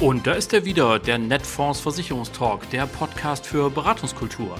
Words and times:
Und 0.00 0.26
da 0.26 0.32
ist 0.32 0.54
er 0.54 0.64
wieder, 0.64 0.98
der 0.98 1.18
Netfonds 1.18 1.78
Versicherungstalk, 1.80 2.70
der 2.70 2.86
Podcast 2.86 3.46
für 3.46 3.68
Beratungskultur. 3.68 4.56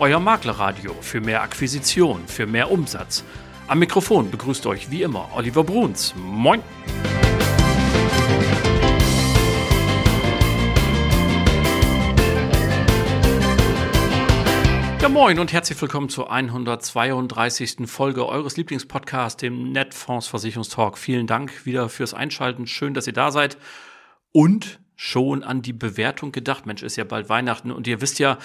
Euer 0.00 0.18
Maklerradio 0.18 0.92
für 1.00 1.20
mehr 1.20 1.42
Akquisition, 1.42 2.26
für 2.26 2.44
mehr 2.44 2.72
Umsatz. 2.72 3.22
Am 3.68 3.78
Mikrofon 3.78 4.32
begrüßt 4.32 4.66
euch 4.66 4.90
wie 4.90 5.02
immer 5.02 5.28
Oliver 5.32 5.62
Bruns. 5.62 6.12
Moin! 6.16 6.60
Ja, 15.00 15.08
moin 15.08 15.38
und 15.38 15.52
herzlich 15.52 15.80
willkommen 15.80 16.08
zur 16.08 16.32
132. 16.32 17.88
Folge 17.88 18.26
eures 18.26 18.56
Lieblingspodcasts, 18.56 19.40
dem 19.40 19.70
Netfonds 19.70 20.26
Versicherungstalk. 20.26 20.98
Vielen 20.98 21.28
Dank 21.28 21.64
wieder 21.64 21.88
fürs 21.88 22.12
Einschalten. 22.12 22.66
Schön, 22.66 22.92
dass 22.92 23.06
ihr 23.06 23.12
da 23.12 23.30
seid. 23.30 23.56
Und 24.32 24.79
schon 25.02 25.42
an 25.42 25.62
die 25.62 25.72
Bewertung 25.72 26.30
gedacht. 26.30 26.66
Mensch, 26.66 26.82
ist 26.82 26.96
ja 26.96 27.04
bald 27.04 27.30
Weihnachten 27.30 27.70
und 27.70 27.86
ihr 27.86 28.02
wisst 28.02 28.18
ja, 28.18 28.36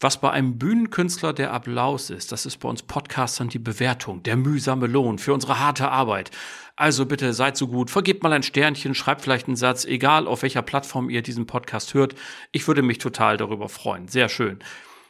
was 0.00 0.20
bei 0.20 0.30
einem 0.30 0.58
Bühnenkünstler 0.58 1.32
der 1.32 1.54
Applaus 1.54 2.10
ist, 2.10 2.30
das 2.30 2.44
ist 2.44 2.58
bei 2.58 2.68
uns 2.68 2.82
Podcastern 2.82 3.48
die 3.48 3.58
Bewertung, 3.58 4.22
der 4.22 4.36
mühsame 4.36 4.86
Lohn 4.86 5.16
für 5.16 5.32
unsere 5.32 5.58
harte 5.60 5.90
Arbeit. 5.90 6.30
Also 6.76 7.06
bitte 7.06 7.32
seid 7.32 7.56
so 7.56 7.68
gut, 7.68 7.90
vergebt 7.90 8.22
mal 8.22 8.34
ein 8.34 8.42
Sternchen, 8.42 8.94
schreibt 8.94 9.22
vielleicht 9.22 9.46
einen 9.46 9.56
Satz, 9.56 9.86
egal 9.86 10.26
auf 10.26 10.42
welcher 10.42 10.60
Plattform 10.60 11.08
ihr 11.08 11.22
diesen 11.22 11.46
Podcast 11.46 11.94
hört. 11.94 12.14
Ich 12.52 12.68
würde 12.68 12.82
mich 12.82 12.98
total 12.98 13.38
darüber 13.38 13.70
freuen. 13.70 14.08
Sehr 14.08 14.28
schön. 14.28 14.58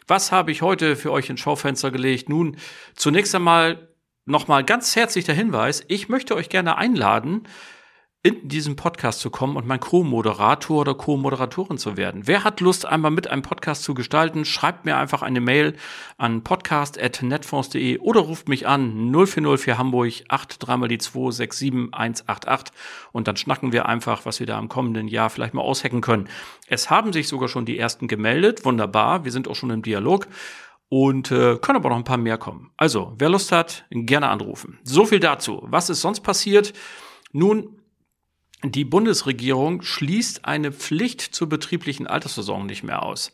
Was 0.07 0.31
habe 0.31 0.53
ich 0.53 0.63
heute 0.63 0.95
für 0.95 1.11
euch 1.11 1.29
ins 1.29 1.41
Schaufenster 1.41 1.91
gelegt? 1.91 2.29
Nun, 2.29 2.57
zunächst 2.95 3.35
einmal 3.35 3.89
nochmal 4.27 4.63
ganz 4.63 4.95
herzlich 4.95 5.25
der 5.25 5.35
Hinweis, 5.35 5.83
ich 5.89 6.09
möchte 6.09 6.37
euch 6.37 6.48
gerne 6.48 6.77
einladen, 6.77 7.48
in 8.24 8.48
diesen 8.48 8.74
Podcast 8.74 9.20
zu 9.20 9.30
kommen 9.30 9.56
und 9.56 9.66
mein 9.66 9.78
Co-Moderator 9.78 10.80
oder 10.80 10.94
Co-Moderatorin 10.94 11.78
zu 11.78 11.97
werden. 11.97 12.27
Wer 12.27 12.42
hat 12.42 12.61
Lust, 12.61 12.84
einmal 12.84 13.12
mit 13.12 13.28
einem 13.28 13.42
Podcast 13.42 13.84
zu 13.84 13.94
gestalten? 13.94 14.44
Schreibt 14.44 14.84
mir 14.84 14.97
einfach 14.97 15.22
eine 15.22 15.41
Mail 15.41 15.77
an 16.16 16.42
podcast.netfonds.de 16.42 17.98
oder 17.98 18.20
ruft 18.20 18.48
mich 18.48 18.66
an 18.66 19.12
040 19.12 19.61
für 19.61 19.78
Hamburg 19.78 20.12
83 20.28 20.77
mal 20.77 20.89
die 20.89 20.98
267188 20.98 22.74
und 23.12 23.28
dann 23.28 23.36
schnacken 23.36 23.72
wir 23.72 23.86
einfach, 23.86 24.27
was 24.27 24.41
wir 24.41 24.46
da 24.48 24.58
im 24.58 24.69
kommenden 24.69 25.06
Jahr 25.06 25.30
vielleicht 25.30 25.55
mal 25.55 25.62
aushacken 25.62 26.00
können. 26.00 26.28
Es 26.66 26.91
haben 26.91 27.12
sich 27.12 27.28
sogar 27.28 27.48
schon 27.48 27.66
die 27.66 27.78
ersten 27.78 28.08
gemeldet. 28.08 28.64
Wunderbar. 28.64 29.24
Wir 29.24 29.30
sind 29.30 29.46
auch 29.46 29.55
schon 29.55 29.70
im 29.70 29.83
Dialog 29.83 30.27
und 30.89 31.30
äh, 31.30 31.56
können 31.58 31.77
aber 31.77 31.91
noch 31.91 31.96
ein 31.96 32.05
paar 32.05 32.16
mehr 32.16 32.39
kommen. 32.39 32.72
Also, 32.77 33.14
wer 33.16 33.28
Lust 33.28 33.52
hat, 33.52 33.84
gerne 33.91 34.28
anrufen. 34.28 34.80
So 34.83 35.05
viel 35.05 35.20
dazu. 35.20 35.62
Was 35.70 35.89
ist 35.89 36.00
sonst 36.00 36.20
passiert? 36.20 36.72
Nun, 37.33 37.78
die 38.64 38.84
Bundesregierung 38.84 39.83
schließt 39.83 40.45
eine 40.45 40.73
Pflicht 40.73 41.20
zur 41.20 41.48
betrieblichen 41.48 42.06
Altersversorgung 42.06 42.67
nicht 42.67 42.83
mehr 42.83 43.03
aus. 43.03 43.33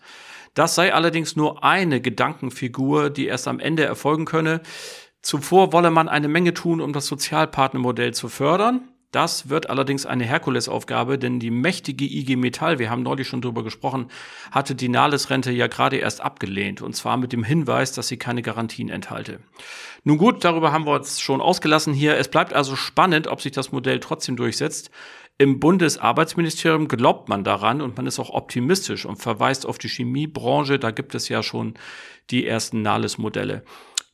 Das 0.52 0.74
sei 0.74 0.94
allerdings 0.94 1.34
nur 1.34 1.64
eine 1.64 2.00
Gedankenfigur, 2.00 3.10
die 3.10 3.26
erst 3.26 3.48
am 3.48 3.58
Ende 3.58 3.84
erfolgen 3.84 4.24
könne. 4.24 4.60
Zuvor 5.22 5.72
wolle 5.72 5.90
man 5.90 6.08
eine 6.08 6.28
Menge 6.28 6.54
tun, 6.54 6.80
um 6.80 6.92
das 6.92 7.06
Sozialpartnermodell 7.06 8.12
zu 8.12 8.28
fördern. 8.28 8.88
Das 9.14 9.48
wird 9.48 9.70
allerdings 9.70 10.06
eine 10.06 10.24
Herkulesaufgabe, 10.24 11.18
denn 11.18 11.38
die 11.38 11.52
mächtige 11.52 12.04
IG 12.04 12.34
Metall, 12.34 12.80
wir 12.80 12.90
haben 12.90 13.04
neulich 13.04 13.28
schon 13.28 13.42
drüber 13.42 13.62
gesprochen, 13.62 14.08
hatte 14.50 14.74
die 14.74 14.88
Nahles-Rente 14.88 15.52
ja 15.52 15.68
gerade 15.68 15.98
erst 15.98 16.20
abgelehnt 16.20 16.82
und 16.82 16.96
zwar 16.96 17.16
mit 17.16 17.32
dem 17.32 17.44
Hinweis, 17.44 17.92
dass 17.92 18.08
sie 18.08 18.16
keine 18.16 18.42
Garantien 18.42 18.88
enthalte. 18.88 19.38
Nun 20.02 20.18
gut, 20.18 20.42
darüber 20.44 20.72
haben 20.72 20.84
wir 20.84 20.94
uns 20.94 21.20
schon 21.20 21.40
ausgelassen 21.40 21.94
hier. 21.94 22.16
Es 22.16 22.26
bleibt 22.26 22.52
also 22.54 22.74
spannend, 22.74 23.28
ob 23.28 23.40
sich 23.40 23.52
das 23.52 23.70
Modell 23.70 24.00
trotzdem 24.00 24.34
durchsetzt. 24.34 24.90
Im 25.38 25.60
Bundesarbeitsministerium 25.60 26.88
glaubt 26.88 27.28
man 27.28 27.44
daran 27.44 27.82
und 27.82 27.96
man 27.96 28.08
ist 28.08 28.18
auch 28.18 28.30
optimistisch 28.30 29.06
und 29.06 29.22
verweist 29.22 29.64
auf 29.64 29.78
die 29.78 29.88
Chemiebranche. 29.88 30.80
Da 30.80 30.90
gibt 30.90 31.14
es 31.14 31.28
ja 31.28 31.44
schon 31.44 31.74
die 32.30 32.48
ersten 32.48 32.82
Nahles-Modelle. 32.82 33.62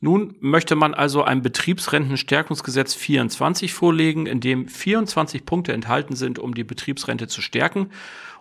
Nun 0.03 0.33
möchte 0.39 0.75
man 0.75 0.95
also 0.95 1.23
ein 1.23 1.43
Betriebsrentenstärkungsgesetz 1.43 2.95
24 2.95 3.71
vorlegen, 3.71 4.25
in 4.25 4.39
dem 4.39 4.67
24 4.67 5.45
Punkte 5.45 5.73
enthalten 5.73 6.15
sind, 6.15 6.39
um 6.39 6.55
die 6.55 6.63
Betriebsrente 6.63 7.27
zu 7.27 7.41
stärken. 7.41 7.91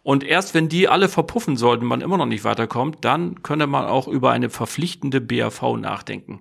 Und 0.02 0.24
erst 0.24 0.54
wenn 0.54 0.70
die 0.70 0.88
alle 0.88 1.10
verpuffen 1.10 1.58
sollten, 1.58 1.84
man 1.84 2.00
immer 2.00 2.16
noch 2.16 2.24
nicht 2.24 2.44
weiterkommt, 2.44 2.98
dann 3.02 3.42
könne 3.42 3.66
man 3.66 3.84
auch 3.84 4.08
über 4.08 4.30
eine 4.32 4.48
verpflichtende 4.48 5.20
BAV 5.20 5.76
nachdenken. 5.76 6.40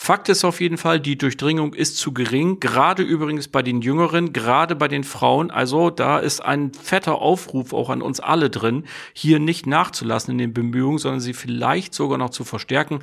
Fakt 0.00 0.28
ist 0.28 0.44
auf 0.44 0.60
jeden 0.60 0.78
Fall, 0.78 1.00
die 1.00 1.18
Durchdringung 1.18 1.74
ist 1.74 1.96
zu 1.96 2.14
gering, 2.14 2.60
gerade 2.60 3.02
übrigens 3.02 3.48
bei 3.48 3.62
den 3.64 3.82
Jüngeren, 3.82 4.32
gerade 4.32 4.76
bei 4.76 4.86
den 4.86 5.02
Frauen. 5.02 5.50
Also 5.50 5.90
da 5.90 6.20
ist 6.20 6.38
ein 6.38 6.72
fetter 6.72 7.16
Aufruf 7.20 7.72
auch 7.72 7.90
an 7.90 8.00
uns 8.00 8.20
alle 8.20 8.48
drin, 8.48 8.84
hier 9.12 9.40
nicht 9.40 9.66
nachzulassen 9.66 10.30
in 10.30 10.38
den 10.38 10.54
Bemühungen, 10.54 10.98
sondern 10.98 11.18
sie 11.18 11.34
vielleicht 11.34 11.94
sogar 11.94 12.16
noch 12.16 12.30
zu 12.30 12.44
verstärken. 12.44 13.00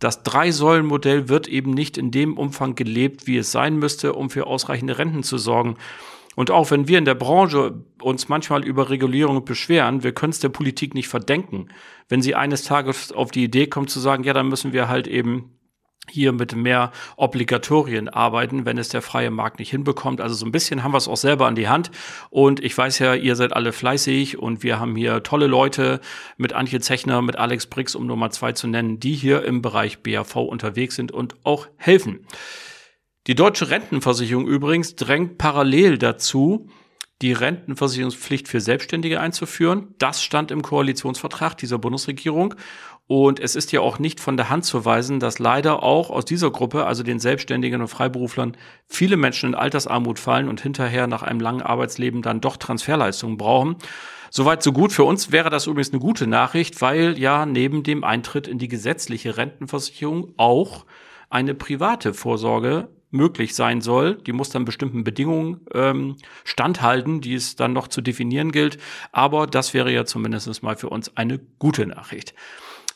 Das 0.00 0.22
Drei-Säulen-Modell 0.22 1.28
wird 1.28 1.46
eben 1.46 1.70
nicht 1.70 1.98
in 1.98 2.10
dem 2.10 2.36
Umfang 2.36 2.74
gelebt, 2.74 3.26
wie 3.26 3.36
es 3.36 3.52
sein 3.52 3.76
müsste, 3.76 4.14
um 4.14 4.30
für 4.30 4.46
ausreichende 4.46 4.98
Renten 4.98 5.22
zu 5.22 5.38
sorgen. 5.38 5.76
Und 6.36 6.50
auch 6.50 6.70
wenn 6.70 6.88
wir 6.88 6.96
in 6.98 7.04
der 7.04 7.14
Branche 7.14 7.74
uns 8.00 8.28
manchmal 8.28 8.64
über 8.64 8.88
Regulierung 8.88 9.44
beschweren, 9.44 10.02
wir 10.02 10.12
können 10.12 10.30
es 10.30 10.40
der 10.40 10.48
Politik 10.48 10.94
nicht 10.94 11.08
verdenken, 11.08 11.68
wenn 12.08 12.22
sie 12.22 12.34
eines 12.34 12.64
Tages 12.64 13.12
auf 13.12 13.30
die 13.30 13.44
Idee 13.44 13.66
kommt 13.66 13.90
zu 13.90 14.00
sagen, 14.00 14.24
ja, 14.24 14.32
dann 14.32 14.48
müssen 14.48 14.72
wir 14.72 14.88
halt 14.88 15.06
eben 15.06 15.52
hier 16.10 16.32
mit 16.32 16.54
mehr 16.54 16.92
Obligatorien 17.16 18.08
arbeiten, 18.08 18.64
wenn 18.64 18.78
es 18.78 18.88
der 18.88 19.02
freie 19.02 19.30
Markt 19.30 19.58
nicht 19.58 19.70
hinbekommt. 19.70 20.20
Also 20.20 20.34
so 20.34 20.46
ein 20.46 20.52
bisschen 20.52 20.82
haben 20.82 20.92
wir 20.92 20.98
es 20.98 21.08
auch 21.08 21.16
selber 21.16 21.46
an 21.46 21.54
die 21.54 21.68
Hand. 21.68 21.90
Und 22.30 22.62
ich 22.62 22.76
weiß 22.76 22.98
ja, 22.98 23.14
ihr 23.14 23.36
seid 23.36 23.52
alle 23.52 23.72
fleißig 23.72 24.38
und 24.38 24.62
wir 24.62 24.78
haben 24.78 24.96
hier 24.96 25.22
tolle 25.22 25.46
Leute 25.46 26.00
mit 26.36 26.52
Antje 26.52 26.80
Zechner, 26.80 27.22
mit 27.22 27.36
Alex 27.36 27.66
Brix, 27.66 27.94
um 27.94 28.06
Nummer 28.06 28.30
zwei 28.30 28.52
zu 28.52 28.66
nennen, 28.66 29.00
die 29.00 29.14
hier 29.14 29.44
im 29.44 29.62
Bereich 29.62 30.02
BAV 30.02 30.36
unterwegs 30.36 30.94
sind 30.96 31.12
und 31.12 31.34
auch 31.44 31.68
helfen. 31.76 32.26
Die 33.26 33.34
deutsche 33.34 33.70
Rentenversicherung 33.70 34.46
übrigens 34.46 34.96
drängt 34.96 35.36
parallel 35.36 35.98
dazu, 35.98 36.68
die 37.22 37.32
Rentenversicherungspflicht 37.32 38.48
für 38.48 38.60
Selbstständige 38.60 39.20
einzuführen. 39.20 39.94
Das 39.98 40.22
stand 40.22 40.50
im 40.50 40.62
Koalitionsvertrag 40.62 41.54
dieser 41.56 41.78
Bundesregierung. 41.78 42.54
Und 43.10 43.40
es 43.40 43.56
ist 43.56 43.72
ja 43.72 43.80
auch 43.80 43.98
nicht 43.98 44.20
von 44.20 44.36
der 44.36 44.50
Hand 44.50 44.64
zu 44.64 44.84
weisen, 44.84 45.18
dass 45.18 45.40
leider 45.40 45.82
auch 45.82 46.10
aus 46.10 46.24
dieser 46.24 46.52
Gruppe, 46.52 46.86
also 46.86 47.02
den 47.02 47.18
Selbstständigen 47.18 47.80
und 47.80 47.88
Freiberuflern, 47.88 48.56
viele 48.86 49.16
Menschen 49.16 49.48
in 49.48 49.54
Altersarmut 49.56 50.20
fallen 50.20 50.48
und 50.48 50.60
hinterher 50.60 51.08
nach 51.08 51.24
einem 51.24 51.40
langen 51.40 51.60
Arbeitsleben 51.60 52.22
dann 52.22 52.40
doch 52.40 52.56
Transferleistungen 52.56 53.36
brauchen. 53.36 53.74
Soweit 54.30 54.62
so 54.62 54.72
gut. 54.72 54.92
Für 54.92 55.02
uns 55.02 55.32
wäre 55.32 55.50
das 55.50 55.66
übrigens 55.66 55.90
eine 55.90 55.98
gute 55.98 56.28
Nachricht, 56.28 56.80
weil 56.82 57.18
ja 57.18 57.46
neben 57.46 57.82
dem 57.82 58.04
Eintritt 58.04 58.46
in 58.46 58.58
die 58.58 58.68
gesetzliche 58.68 59.36
Rentenversicherung 59.36 60.32
auch 60.36 60.86
eine 61.30 61.56
private 61.56 62.14
Vorsorge 62.14 62.90
möglich 63.10 63.56
sein 63.56 63.80
soll. 63.80 64.18
Die 64.18 64.32
muss 64.32 64.50
dann 64.50 64.64
bestimmten 64.64 65.02
Bedingungen 65.02 65.62
ähm, 65.74 66.14
standhalten, 66.44 67.20
die 67.20 67.34
es 67.34 67.56
dann 67.56 67.72
noch 67.72 67.88
zu 67.88 68.02
definieren 68.02 68.52
gilt. 68.52 68.78
Aber 69.10 69.48
das 69.48 69.74
wäre 69.74 69.92
ja 69.92 70.04
zumindest 70.04 70.62
mal 70.62 70.76
für 70.76 70.90
uns 70.90 71.16
eine 71.16 71.40
gute 71.58 71.88
Nachricht. 71.88 72.34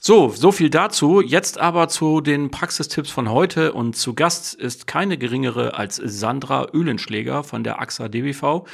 So, 0.06 0.28
so 0.28 0.52
viel 0.52 0.68
dazu. 0.68 1.22
Jetzt 1.22 1.56
aber 1.56 1.88
zu 1.88 2.20
den 2.20 2.50
Praxistipps 2.50 3.10
von 3.10 3.30
heute 3.30 3.72
und 3.72 3.96
zu 3.96 4.12
Gast 4.12 4.52
ist 4.52 4.86
keine 4.86 5.16
geringere 5.16 5.78
als 5.78 5.96
Sandra 5.96 6.66
Öhlenschläger 6.74 7.42
von 7.42 7.64
der 7.64 7.80
AXA 7.80 8.10
DBV 8.10 8.66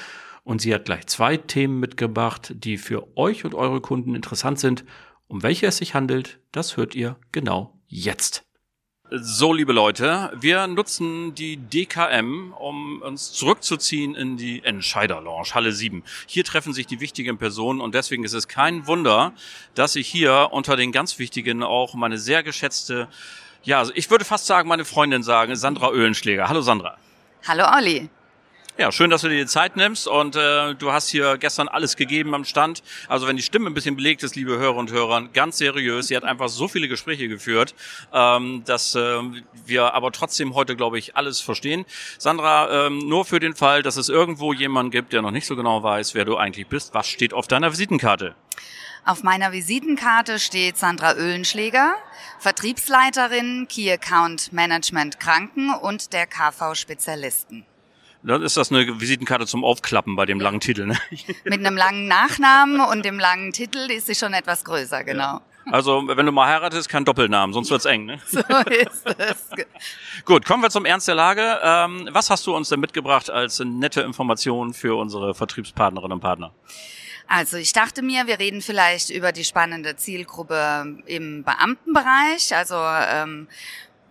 und 0.42 0.60
sie 0.60 0.74
hat 0.74 0.86
gleich 0.86 1.06
zwei 1.06 1.36
Themen 1.36 1.78
mitgebracht, 1.78 2.52
die 2.56 2.78
für 2.78 3.16
euch 3.16 3.44
und 3.44 3.54
eure 3.54 3.80
Kunden 3.80 4.16
interessant 4.16 4.58
sind. 4.58 4.84
Um 5.28 5.44
welche 5.44 5.69
es 5.69 5.76
sich 5.76 5.94
handelt, 5.94 6.40
das 6.50 6.76
hört 6.76 6.96
ihr 6.96 7.14
genau 7.30 7.78
jetzt. 7.86 8.50
So, 9.12 9.52
liebe 9.52 9.72
Leute, 9.72 10.30
wir 10.38 10.68
nutzen 10.68 11.34
die 11.34 11.56
DKM, 11.56 12.52
um 12.56 13.02
uns 13.02 13.32
zurückzuziehen 13.32 14.14
in 14.14 14.36
die 14.36 14.62
Entscheider 14.62 15.20
Lounge, 15.20 15.48
Halle 15.52 15.72
7. 15.72 16.04
Hier 16.26 16.44
treffen 16.44 16.72
sich 16.72 16.86
die 16.86 17.00
wichtigen 17.00 17.36
Personen 17.36 17.80
und 17.80 17.96
deswegen 17.96 18.22
ist 18.22 18.34
es 18.34 18.46
kein 18.46 18.86
Wunder, 18.86 19.32
dass 19.74 19.96
ich 19.96 20.06
hier 20.06 20.50
unter 20.52 20.76
den 20.76 20.92
ganz 20.92 21.18
wichtigen 21.18 21.64
auch 21.64 21.94
meine 21.94 22.18
sehr 22.18 22.44
geschätzte, 22.44 23.08
ja, 23.64 23.80
also 23.80 23.90
ich 23.96 24.08
würde 24.12 24.24
fast 24.24 24.46
sagen, 24.46 24.68
meine 24.68 24.84
Freundin 24.84 25.24
sagen, 25.24 25.56
Sandra 25.56 25.90
Öhlenschläger. 25.90 26.48
Hallo 26.48 26.60
Sandra. 26.60 26.96
Hallo 27.48 27.64
Olli. 27.76 28.08
Ja, 28.81 28.91
schön, 28.91 29.11
dass 29.11 29.21
du 29.21 29.29
dir 29.29 29.37
die 29.37 29.47
Zeit 29.47 29.77
nimmst 29.77 30.09
und 30.09 30.37
äh, 30.37 30.75
du 30.75 30.91
hast 30.91 31.11
hier 31.11 31.37
gestern 31.37 31.69
alles 31.69 31.97
gegeben 31.97 32.35
am 32.35 32.47
Stand. 32.47 32.82
Also 33.09 33.27
wenn 33.27 33.37
die 33.37 33.43
Stimme 33.43 33.67
ein 33.67 33.75
bisschen 33.75 33.94
belegt 33.94 34.23
ist, 34.23 34.37
liebe 34.37 34.56
Hörer 34.56 34.77
und 34.77 34.91
Hörer, 34.91 35.29
ganz 35.35 35.59
seriös. 35.59 36.06
Sie 36.06 36.17
hat 36.17 36.25
einfach 36.25 36.49
so 36.49 36.67
viele 36.67 36.88
Gespräche 36.88 37.29
geführt, 37.29 37.75
ähm, 38.11 38.62
dass 38.65 38.94
äh, 38.94 39.19
wir 39.67 39.93
aber 39.93 40.12
trotzdem 40.12 40.55
heute, 40.55 40.77
glaube 40.77 40.99
ich, 40.99 41.15
alles 41.15 41.41
verstehen. 41.41 41.85
Sandra, 42.17 42.87
ähm, 42.87 43.00
nur 43.06 43.27
für 43.27 43.38
den 43.38 43.55
Fall, 43.55 43.82
dass 43.82 43.99
es 43.99 44.09
irgendwo 44.09 44.55
jemanden 44.55 44.91
gibt, 44.91 45.12
der 45.12 45.21
noch 45.21 45.31
nicht 45.31 45.47
so 45.47 45.56
genau 45.56 45.82
weiß, 45.82 46.15
wer 46.15 46.25
du 46.25 46.38
eigentlich 46.38 46.67
bist, 46.67 46.94
was 46.94 47.06
steht 47.06 47.35
auf 47.35 47.47
deiner 47.47 47.73
Visitenkarte? 47.73 48.35
Auf 49.05 49.23
meiner 49.23 49.53
Visitenkarte 49.53 50.38
steht 50.38 50.79
Sandra 50.79 51.17
Öhlenschläger, 51.17 51.97
Vertriebsleiterin 52.38 53.69
Key 53.69 53.93
Account 53.93 54.55
Management 54.55 55.21
Kranken 55.21 55.69
und 55.69 56.15
der 56.15 56.27
KV 56.27 56.75
Spezialisten. 56.75 57.67
Dann 58.22 58.43
ist 58.43 58.56
das 58.56 58.70
eine 58.70 59.00
Visitenkarte 59.00 59.46
zum 59.46 59.64
Aufklappen 59.64 60.14
bei 60.17 60.26
dem 60.26 60.38
ja. 60.38 60.44
langen 60.44 60.61
Titel. 60.61 60.87
Ne? 60.87 60.99
Mit 61.44 61.64
einem 61.64 61.76
langen 61.76 62.06
Nachnamen 62.06 62.81
und 62.81 63.05
dem 63.05 63.19
langen 63.19 63.52
Titel 63.52 63.90
ist 63.90 64.06
sie 64.06 64.14
schon 64.14 64.34
etwas 64.34 64.64
größer, 64.64 65.05
genau. 65.05 65.22
Ja. 65.22 65.43
Also, 65.72 66.02
wenn 66.06 66.26
du 66.26 66.32
mal 66.32 66.49
heiratest, 66.49 66.88
kein 66.88 67.05
Doppelnamen, 67.05 67.52
sonst 67.52 67.70
wird's 67.70 67.84
eng. 67.84 68.06
Ne? 68.06 68.19
So 68.26 68.40
ist 68.40 69.06
es. 69.19 69.50
Gut, 70.25 70.44
kommen 70.44 70.62
wir 70.62 70.70
zum 70.70 70.84
Ernst 70.84 71.06
der 71.06 71.14
Lage. 71.14 71.61
Ähm, 71.62 72.08
was 72.12 72.31
hast 72.31 72.46
du 72.46 72.56
uns 72.56 72.70
denn 72.70 72.81
mitgebracht 72.81 73.31
als 73.31 73.61
nette 73.61 74.00
Information 74.00 74.75
für 74.75 74.99
unsere 74.99 75.34
Vertriebspartnerinnen 75.34 76.12
und 76.12 76.20
Partner? 76.20 76.52
Also 77.28 77.58
ich 77.58 77.72
dachte 77.72 78.02
mir, 78.02 78.26
wir 78.26 78.40
reden 78.40 78.61
vielleicht 78.61 79.11
über 79.11 79.31
die 79.31 79.44
spannende 79.44 79.94
Zielgruppe 79.94 80.99
im 81.06 81.44
Beamtenbereich, 81.44 82.56
also 82.56 82.75
ähm, 82.76 83.46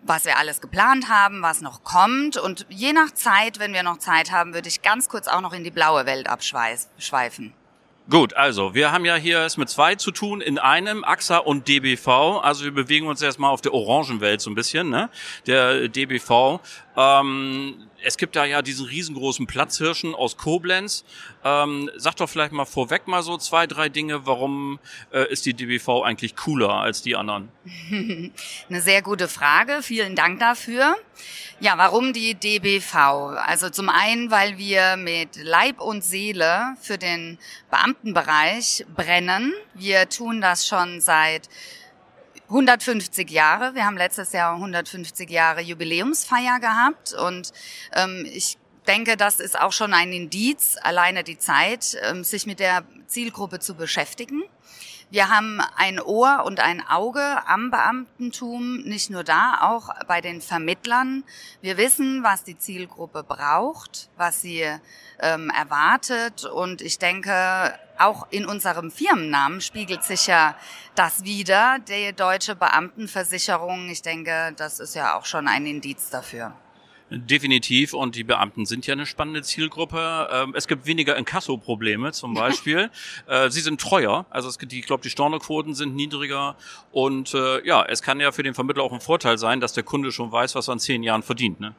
was 0.04 0.26
wir 0.26 0.38
alles 0.38 0.62
geplant 0.62 1.10
haben, 1.10 1.42
was 1.42 1.62
noch 1.62 1.84
kommt. 1.84 2.38
Und 2.38 2.66
je 2.70 2.94
nach 2.94 3.12
Zeit, 3.12 3.60
wenn 3.60 3.74
wir 3.74 3.84
noch 3.84 3.98
Zeit 3.98 4.32
haben, 4.32 4.54
würde 4.54 4.68
ich 4.68 4.82
ganz 4.82 5.10
kurz 5.10 5.28
auch 5.28 5.42
noch 5.42 5.54
in 5.54 5.64
die 5.64 5.72
blaue 5.72 6.06
Welt 6.06 6.28
abschweifen. 6.28 7.54
Gut, 8.10 8.34
also 8.34 8.74
wir 8.74 8.92
haben 8.92 9.06
ja 9.06 9.16
hier 9.18 9.42
es 9.42 9.56
mit 9.56 9.70
zwei 9.70 9.94
zu 9.94 10.10
tun 10.10 10.42
in 10.42 10.58
einem, 10.58 11.04
AXA 11.04 11.38
und 11.38 11.68
DBV. 11.68 12.40
Also 12.42 12.64
wir 12.64 12.72
bewegen 12.72 13.06
uns 13.06 13.22
erstmal 13.22 13.52
auf 13.52 13.62
der 13.62 13.72
Orangenwelt 13.72 14.42
so 14.42 14.50
ein 14.50 14.56
bisschen, 14.56 14.90
ne? 14.90 15.12
Der 15.46 15.88
DBV. 15.90 16.60
Ähm, 17.00 17.88
es 18.04 18.18
gibt 18.18 18.36
da 18.36 18.44
ja 18.44 18.62
diesen 18.62 18.86
riesengroßen 18.86 19.48
Platzhirschen 19.48 20.14
aus 20.14 20.36
Koblenz. 20.36 21.06
Ähm, 21.46 21.90
sag 21.96 22.16
doch 22.18 22.30
vielleicht 22.30 22.52
mal 22.52 22.66
vorweg 22.66 23.08
mal 23.08 23.24
so 23.24 23.38
zwei, 23.38 23.68
drei 23.68 23.88
Dinge. 23.88 24.26
Warum 24.26 24.80
äh, 25.14 25.32
ist 25.32 25.46
die 25.46 25.54
DBV 25.54 26.04
eigentlich 26.04 26.36
cooler 26.36 26.72
als 26.72 27.02
die 27.02 27.16
anderen? 27.16 27.50
Eine 28.70 28.82
sehr 28.82 29.02
gute 29.02 29.30
Frage. 29.30 29.80
Vielen 29.82 30.16
Dank 30.16 30.40
dafür. 30.40 30.98
Ja, 31.62 31.78
warum 31.78 32.12
die 32.12 32.36
DBV? 32.36 32.96
Also 32.96 33.70
zum 33.70 33.90
einen, 33.90 34.30
weil 34.30 34.58
wir 34.58 34.98
mit 34.98 35.38
Leib 35.42 35.80
und 35.80 36.04
Seele 36.04 36.76
für 36.82 36.98
den 36.98 37.38
Beamtenbereich 37.70 38.86
brennen. 38.94 39.54
Wir 39.74 40.10
tun 40.10 40.42
das 40.42 40.68
schon 40.68 41.00
seit 41.00 41.50
150 42.50 43.30
Jahre. 43.30 43.76
Wir 43.76 43.86
haben 43.86 43.98
letztes 43.98 44.34
Jahr 44.34 44.56
150 44.56 45.30
Jahre 45.30 45.62
Jubiläumsfeier 45.62 46.60
gehabt 46.60 47.14
und 47.14 47.54
ähm, 47.94 48.26
ich 48.28 48.58
denke, 48.88 49.18
das 49.18 49.40
ist 49.40 49.60
auch 49.60 49.72
schon 49.72 49.94
ein 49.94 50.12
Indiz, 50.12 50.76
alleine 50.82 51.24
die 51.24 51.38
Zeit, 51.38 51.96
ähm, 52.02 52.24
sich 52.24 52.48
mit 52.48 52.60
der 52.60 52.84
Zielgruppe 53.06 53.60
zu 53.60 53.76
beschäftigen. 53.76 54.44
Wir 55.12 55.30
haben 55.30 55.60
ein 55.76 56.00
Ohr 56.00 56.44
und 56.46 56.60
ein 56.60 56.88
Auge 56.88 57.42
am 57.48 57.72
Beamtentum, 57.72 58.82
nicht 58.82 59.10
nur 59.10 59.24
da, 59.24 59.58
auch 59.62 59.90
bei 60.06 60.22
den 60.22 60.40
Vermittlern. 60.40 61.24
Wir 61.62 61.78
wissen, 61.78 62.22
was 62.22 62.44
die 62.44 62.60
Zielgruppe 62.60 63.24
braucht, 63.24 64.12
was 64.18 64.42
sie 64.42 64.64
ähm, 65.20 65.50
erwartet. 65.50 66.46
Und 66.46 66.84
ich 66.84 67.00
denke, 67.00 67.74
auch 67.98 68.28
in 68.30 68.46
unserem 68.46 68.92
Firmennamen 68.92 69.62
spiegelt 69.62 70.04
sich 70.04 70.28
ja 70.28 70.56
das 70.94 71.24
wieder, 71.24 71.80
die 71.80 72.14
deutsche 72.14 72.56
Beamtenversicherung. 72.56 73.90
Ich 73.90 74.04
denke, 74.04 74.54
das 74.58 74.80
ist 74.80 74.94
ja 74.94 75.18
auch 75.18 75.26
schon 75.26 75.48
ein 75.48 75.66
Indiz 75.66 76.12
dafür. 76.12 76.54
Definitiv. 77.12 77.94
Und 77.94 78.16
die 78.16 78.24
Beamten 78.24 78.66
sind 78.66 78.86
ja 78.86 78.94
eine 78.94 79.06
spannende 79.06 79.42
Zielgruppe. 79.42 80.30
Ähm, 80.32 80.54
es 80.56 80.68
gibt 80.68 80.86
weniger 80.86 81.18
Inkasso-Probleme 81.18 82.12
zum 82.12 82.36
Beispiel. 82.36 82.92
Äh, 83.28 83.50
sie 83.50 83.62
sind 83.62 83.82
treuer. 83.82 84.26
Also 84.30 84.48
es 84.48 84.60
gibt, 84.60 84.74
ich 84.74 84.86
glaube, 84.86 85.02
die 85.02 85.10
Stornoquoten 85.10 85.74
sind 85.74 85.96
niedriger. 85.96 86.56
Und 86.92 87.34
äh, 87.34 87.66
ja, 87.66 87.84
es 87.84 88.02
kann 88.02 88.20
ja 88.20 88.32
für 88.32 88.44
den 88.44 88.54
Vermittler 88.54 88.84
auch 88.84 88.94
ein 88.94 89.02
Vorteil 89.02 89.38
sein, 89.38 89.60
dass 89.60 89.74
der 89.74 89.84
Kunde 89.84 90.12
schon 90.12 90.32
weiß, 90.32 90.54
was 90.56 90.70
er 90.70 90.74
in 90.74 90.80
zehn 90.80 91.04
Jahren 91.04 91.24
verdient. 91.24 91.60
Ne? 91.60 91.74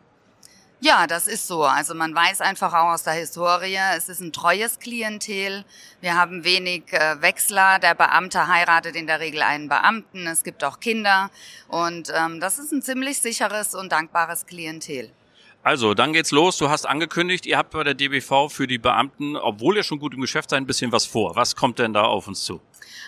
Ja, 0.83 1.07
das 1.07 1.29
ist 1.29 1.47
so. 1.47 1.63
Also 1.63 1.95
man 1.95 2.15
weiß 2.15 2.41
einfach 2.41 2.73
auch 2.73 2.95
aus 2.95 3.03
der 3.03 3.13
Historie, 3.13 3.77
es 3.97 4.09
ist 4.09 4.21
ein 4.21 4.33
treues 4.33 4.79
Klientel. 4.79 5.65
Wir 6.01 6.17
haben 6.17 6.43
wenig 6.43 6.91
äh, 6.93 7.21
Wechsler. 7.21 7.79
Der 7.79 7.95
Beamte 7.95 8.49
heiratet 8.49 8.97
in 8.97 9.07
der 9.07 9.21
Regel 9.21 9.43
einen 9.43 9.69
Beamten. 9.69 10.27
Es 10.27 10.43
gibt 10.43 10.65
auch 10.65 10.81
Kinder. 10.81 11.31
Und 11.69 12.11
ähm, 12.17 12.41
das 12.41 12.59
ist 12.59 12.73
ein 12.73 12.81
ziemlich 12.81 13.19
sicheres 13.19 13.75
und 13.75 13.93
dankbares 13.93 14.47
Klientel. 14.47 15.13
Also, 15.63 15.93
dann 15.93 16.15
geht's 16.15 16.31
los. 16.31 16.57
Du 16.57 16.71
hast 16.71 16.87
angekündigt, 16.87 17.45
ihr 17.45 17.59
habt 17.59 17.73
bei 17.73 17.85
der 17.85 17.95
DBV 17.95 18.49
für 18.49 18.67
die 18.67 18.79
Beamten, 18.79 19.37
obwohl 19.37 19.77
ihr 19.77 19.83
schon 19.83 19.99
gut 19.99 20.15
im 20.15 20.23
Geschäft 20.23 20.51
seid, 20.51 20.63
ein 20.63 20.67
bisschen 20.67 20.91
was 20.91 21.05
vor. 21.05 21.37
Was 21.37 21.55
kommt 21.55 21.79
denn 21.79 21.93
da 21.93 22.05
auf 22.05 22.29
uns 22.29 22.45
zu? 22.45 22.63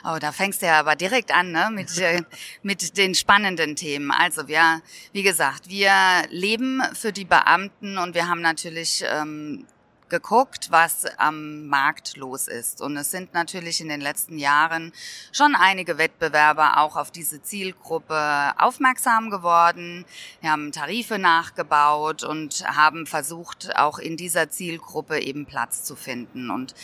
Oh, 0.04 0.18
da 0.20 0.32
fängst 0.32 0.60
du 0.60 0.66
ja 0.66 0.80
aber 0.80 0.94
direkt 0.96 1.32
an, 1.32 1.52
ne? 1.52 1.70
Mit, 1.72 1.96
äh, 1.98 2.22
mit 2.62 2.98
den 2.98 3.14
spannenden 3.14 3.74
Themen. 3.74 4.10
Also 4.10 4.48
wir, 4.48 4.82
wie 5.12 5.22
gesagt, 5.22 5.70
wir 5.70 5.92
leben 6.28 6.82
für 6.92 7.12
die 7.12 7.24
Beamten 7.24 7.96
und 7.96 8.14
wir 8.14 8.28
haben 8.28 8.42
natürlich 8.42 9.02
ähm, 9.06 9.66
geguckt, 10.12 10.68
was 10.70 11.06
am 11.16 11.66
Markt 11.68 12.18
los 12.18 12.46
ist. 12.46 12.82
Und 12.82 12.98
es 12.98 13.10
sind 13.10 13.32
natürlich 13.32 13.80
in 13.80 13.88
den 13.88 14.02
letzten 14.02 14.38
Jahren 14.38 14.92
schon 15.32 15.54
einige 15.54 15.96
Wettbewerber 15.96 16.76
auch 16.76 16.96
auf 16.96 17.10
diese 17.10 17.42
Zielgruppe 17.42 18.52
aufmerksam 18.58 19.30
geworden. 19.30 20.04
Wir 20.42 20.52
haben 20.52 20.70
Tarife 20.70 21.18
nachgebaut 21.18 22.22
und 22.24 22.62
haben 22.68 23.06
versucht, 23.06 23.74
auch 23.74 23.98
in 23.98 24.18
dieser 24.18 24.50
Zielgruppe 24.50 25.18
eben 25.18 25.46
Platz 25.46 25.82
zu 25.82 25.96
finden. 25.96 26.50
Und 26.50 26.74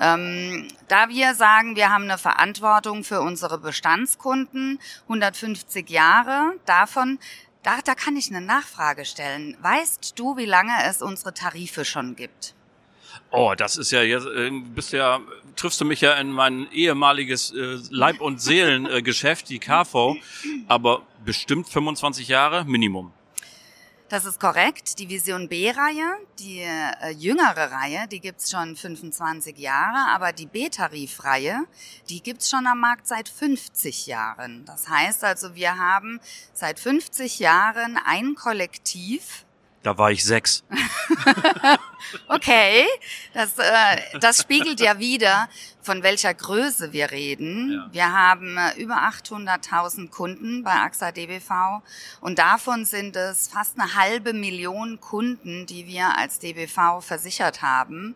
ähm, 0.00 0.66
da 0.88 1.08
wir 1.08 1.34
sagen, 1.36 1.76
wir 1.76 1.90
haben 1.90 2.04
eine 2.04 2.18
Verantwortung 2.18 3.04
für 3.04 3.20
unsere 3.20 3.58
Bestandskunden, 3.58 4.80
150 5.04 5.88
Jahre 5.88 6.54
davon, 6.66 7.20
da, 7.62 7.78
da 7.84 7.94
kann 7.94 8.16
ich 8.16 8.28
eine 8.28 8.44
Nachfrage 8.44 9.04
stellen. 9.04 9.56
Weißt 9.60 10.18
du, 10.18 10.36
wie 10.36 10.46
lange 10.46 10.72
es 10.88 11.00
unsere 11.00 11.32
Tarife 11.32 11.84
schon 11.84 12.16
gibt? 12.16 12.56
Oh, 13.32 13.54
das 13.56 13.78
ist 13.78 13.90
ja 13.90 14.02
jetzt, 14.02 14.26
äh, 14.26 14.50
bist 14.50 14.92
ja, 14.92 15.20
triffst 15.56 15.80
du 15.80 15.86
mich 15.86 16.02
ja 16.02 16.12
in 16.14 16.30
mein 16.30 16.70
ehemaliges 16.70 17.50
äh, 17.52 17.78
Leib- 17.90 18.20
und 18.20 18.42
Seelengeschäft, 18.42 19.48
die 19.48 19.58
KV, 19.58 20.16
aber 20.68 21.02
bestimmt 21.24 21.66
25 21.66 22.28
Jahre 22.28 22.64
Minimum. 22.66 23.12
Das 24.10 24.26
ist 24.26 24.38
korrekt. 24.38 24.98
Die 24.98 25.08
Vision 25.08 25.48
B-Reihe, 25.48 26.18
die 26.38 26.58
äh, 26.60 27.08
jüngere 27.12 27.72
Reihe, 27.72 28.06
die 28.08 28.20
gibt's 28.20 28.50
schon 28.50 28.76
25 28.76 29.56
Jahre, 29.56 30.14
aber 30.14 30.34
die 30.34 30.44
B-Tarif-Reihe, 30.44 31.64
die 32.10 32.22
gibt's 32.22 32.50
schon 32.50 32.66
am 32.66 32.80
Markt 32.80 33.06
seit 33.06 33.30
50 33.30 34.06
Jahren. 34.06 34.66
Das 34.66 34.90
heißt 34.90 35.24
also, 35.24 35.54
wir 35.54 35.78
haben 35.78 36.20
seit 36.52 36.78
50 36.78 37.38
Jahren 37.38 37.98
ein 38.04 38.34
Kollektiv, 38.34 39.46
da 39.82 39.98
war 39.98 40.10
ich 40.10 40.24
sechs. 40.24 40.64
okay, 42.28 42.86
das, 43.34 43.58
äh, 43.58 44.18
das 44.20 44.40
spiegelt 44.40 44.80
ja 44.80 44.98
wieder, 44.98 45.48
von 45.82 46.02
welcher 46.02 46.32
Größe 46.32 46.92
wir 46.92 47.10
reden. 47.10 47.72
Ja. 47.72 47.88
Wir 47.92 48.12
haben 48.12 48.56
äh, 48.56 48.80
über 48.80 48.96
800.000 48.96 50.10
Kunden 50.10 50.62
bei 50.62 50.72
AXA 50.72 51.12
DBV 51.12 51.82
und 52.20 52.38
davon 52.38 52.84
sind 52.84 53.16
es 53.16 53.48
fast 53.48 53.78
eine 53.78 53.94
halbe 53.94 54.32
Million 54.32 55.00
Kunden, 55.00 55.66
die 55.66 55.86
wir 55.86 56.16
als 56.16 56.38
DBV 56.38 57.00
versichert 57.00 57.62
haben. 57.62 58.14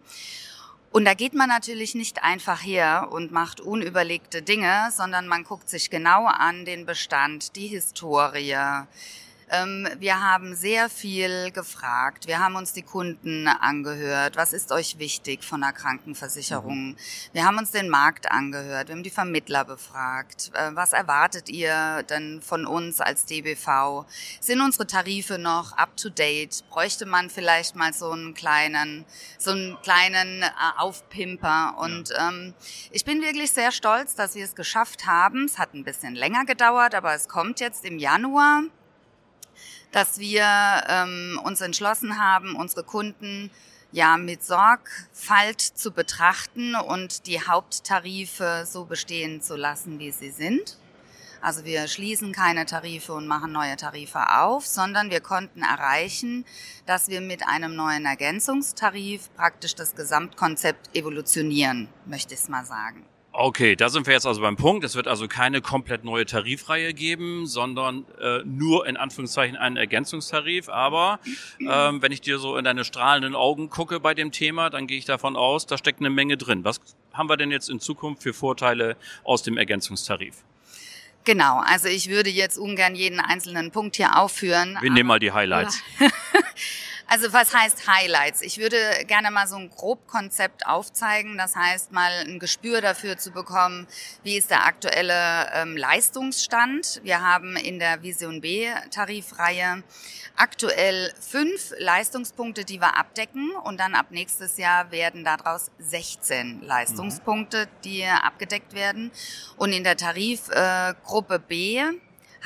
Und 0.93 1.05
da 1.05 1.13
geht 1.13 1.35
man 1.35 1.49
natürlich 1.49 1.95
nicht 1.95 2.23
einfach 2.23 2.65
her 2.65 3.09
und 3.11 3.31
macht 3.31 3.61
unüberlegte 3.61 4.41
Dinge, 4.41 4.89
sondern 4.93 5.27
man 5.27 5.45
guckt 5.45 5.69
sich 5.69 5.91
genau 5.91 6.25
an 6.27 6.65
den 6.65 6.87
Bestand, 6.87 7.55
die 7.57 7.67
Historie, 7.67 8.57
wir 9.49 10.21
haben 10.21 10.57
sehr 10.57 10.89
viel 10.89 11.53
gefragt. 11.53 12.27
Wir 12.27 12.41
haben 12.41 12.57
uns 12.57 12.73
die 12.73 12.83
Kunden 12.83 13.47
angehört. 13.47 14.37
Was 14.37 14.53
ist 14.53 14.73
euch 14.73 14.99
wichtig 14.99 15.45
von 15.45 15.61
der 15.61 15.73
Krankenversicherung? 15.73 16.89
Mhm. 16.89 16.97
Wir 17.33 17.45
haben 17.45 17.57
uns 17.57 17.71
den 17.71 17.89
Markt 17.89 18.31
angehört. 18.31 18.89
Wir 18.89 18.97
haben 18.97 19.05
die 19.05 19.11
Vermittler 19.11 19.65
befragt. 19.65 20.51
Äh, 20.53 20.75
was 20.75 20.93
erwartet 20.93 21.49
ihr 21.49 22.03
denn 22.11 22.43
von 22.43 22.67
uns 22.67 23.01
als 23.01 23.25
DBV? 23.27 24.05
Sind 24.41 24.61
unsere 24.61 24.85
Tarife 24.89 25.39
noch 25.39 25.73
up 25.77 25.97
to 25.97 26.09
date? 26.09 26.65
Bräuchte 26.69 27.07
man 27.07 27.31
vielleicht 27.31 27.77
mal 27.77 27.93
so 27.93 28.11
einen 28.11 28.35
kleinen, 28.35 29.05
so 29.39 29.53
einen 29.53 29.81
kleinen 29.81 30.43
äh, 30.43 30.51
Aufpimper? 30.77 31.77
Und 31.79 32.13
ähm, 32.19 32.53
ich 32.91 33.05
bin 33.05 33.23
wirklich 33.23 33.53
sehr 33.53 33.71
stolz, 33.71 34.17
dass 34.17 34.35
wir 34.35 34.45
es 34.45 34.57
geschafft 34.57 35.07
haben. 35.07 35.45
Es 35.45 35.57
hat 35.57 35.73
ein 35.73 35.85
bisschen 35.85 36.17
länger 36.17 36.45
gedauert, 36.47 36.97
aber 36.97 37.15
es 37.15 37.29
kommt 37.29 37.61
jetzt 37.61 37.85
im 37.85 38.01
Januar 38.01 38.65
dass 39.93 40.19
wir 40.19 40.45
ähm, 40.89 41.41
uns 41.45 41.61
entschlossen 41.61 42.19
haben, 42.19 42.57
unsere 42.57 42.85
Kunden 42.85 43.51
ja 43.93 44.17
mit 44.17 44.45
Sorgfalt 44.45 45.61
zu 45.61 45.91
betrachten 45.91 46.75
und 46.75 47.27
die 47.27 47.41
Haupttarife 47.41 48.65
so 48.67 48.85
bestehen 48.85 49.41
zu 49.41 49.57
lassen, 49.57 49.99
wie 49.99 50.11
sie 50.11 50.31
sind. 50.31 50.77
Also 51.41 51.65
wir 51.65 51.87
schließen 51.87 52.33
keine 52.33 52.67
Tarife 52.67 53.13
und 53.13 53.27
machen 53.27 53.53
neue 53.53 53.77
Tarife 53.77 54.31
auf, 54.39 54.67
sondern 54.67 55.11
wir 55.11 55.21
konnten 55.21 55.63
erreichen, 55.63 56.45
dass 56.87 57.09
wir 57.09 57.21
mit 57.21 57.47
einem 57.47 57.77
neuen 57.77 58.05
Ergänzungstarif 58.05 59.33
praktisch 59.37 59.75
das 59.75 59.95
Gesamtkonzept 59.95 60.95
evolutionieren, 60.95 61.89
möchte 62.05 62.35
ich 62.35 62.41
es 62.41 62.49
mal 62.49 62.65
sagen. 62.65 63.05
Okay, 63.39 63.77
da 63.77 63.91
sind 63.91 64.07
wir 64.07 64.15
jetzt 64.15 64.27
also 64.27 64.41
beim 64.41 64.57
Punkt. 64.57 64.83
Es 64.83 64.95
wird 64.95 65.07
also 65.07 65.29
keine 65.29 65.61
komplett 65.61 66.05
neue 66.05 66.25
Tarifreihe 66.25 66.95
geben, 66.95 67.47
sondern 67.47 68.07
äh, 68.19 68.39
nur 68.47 68.87
in 68.87 68.97
Anführungszeichen 68.97 69.59
einen 69.59 69.77
Ergänzungstarif. 69.77 70.71
Aber 70.71 71.21
ähm, 71.61 72.01
wenn 72.01 72.13
ich 72.13 72.23
dir 72.23 72.39
so 72.39 72.57
in 72.57 72.65
deine 72.65 72.83
strahlenden 72.83 73.35
Augen 73.35 73.69
gucke 73.69 74.01
bei 74.01 74.15
dem 74.15 74.33
Thema, 74.33 74.71
dann 74.71 74.87
gehe 74.87 74.97
ich 74.97 75.05
davon 75.05 75.37
aus, 75.37 75.67
da 75.67 75.77
steckt 75.77 76.01
eine 76.01 76.09
Menge 76.09 76.39
drin. 76.39 76.65
Was 76.65 76.81
haben 77.13 77.29
wir 77.29 77.37
denn 77.37 77.51
jetzt 77.51 77.69
in 77.69 77.79
Zukunft 77.79 78.23
für 78.23 78.33
Vorteile 78.33 78.97
aus 79.23 79.43
dem 79.43 79.59
Ergänzungstarif? 79.59 80.37
Genau, 81.25 81.61
also 81.67 81.89
ich 81.89 82.09
würde 82.09 82.31
jetzt 82.31 82.57
ungern 82.57 82.95
jeden 82.95 83.21
einzelnen 83.21 83.71
Punkt 83.71 83.97
hier 83.97 84.17
aufführen. 84.17 84.79
Wir 84.81 84.91
nehmen 84.91 85.09
mal 85.09 85.19
die 85.19 85.33
Highlights. 85.33 85.83
Also 87.09 87.33
was 87.33 87.55
heißt 87.55 87.87
Highlights? 87.87 88.43
Ich 88.43 88.59
würde 88.59 88.77
gerne 89.07 89.31
mal 89.31 89.47
so 89.47 89.55
ein 89.55 89.71
Grobkonzept 89.71 90.67
aufzeigen. 90.67 91.39
Das 91.39 91.55
heißt, 91.55 91.93
mal 91.93 92.11
ein 92.27 92.41
Gespür 92.41 92.81
dafür 92.81 93.17
zu 93.17 93.31
bekommen, 93.31 93.87
wie 94.25 94.37
ist 94.37 94.51
der 94.51 94.67
aktuelle 94.67 95.49
ähm, 95.55 95.77
Leistungsstand. 95.77 97.01
Wir 97.05 97.21
haben 97.21 97.57
in 97.57 97.79
der 97.79 98.03
Vision 98.03 98.41
B 98.41 98.69
Tarifreihe 98.91 99.85
aktuell 100.35 101.13
fünf 101.21 101.73
Leistungspunkte, 101.79 102.65
die 102.65 102.81
wir 102.81 102.99
abdecken. 102.99 103.53
Und 103.63 103.79
dann 103.79 103.95
ab 103.95 104.07
nächstes 104.11 104.57
Jahr 104.57 104.91
werden 104.91 105.23
daraus 105.23 105.71
16 105.79 106.63
Leistungspunkte, 106.63 107.69
die 107.85 108.05
abgedeckt 108.05 108.75
werden. 108.75 109.13
Und 109.57 109.73
in 109.73 109.85
der 109.85 109.97
Tarifgruppe 109.97 111.35
äh, 111.37 111.41
B 111.47 111.83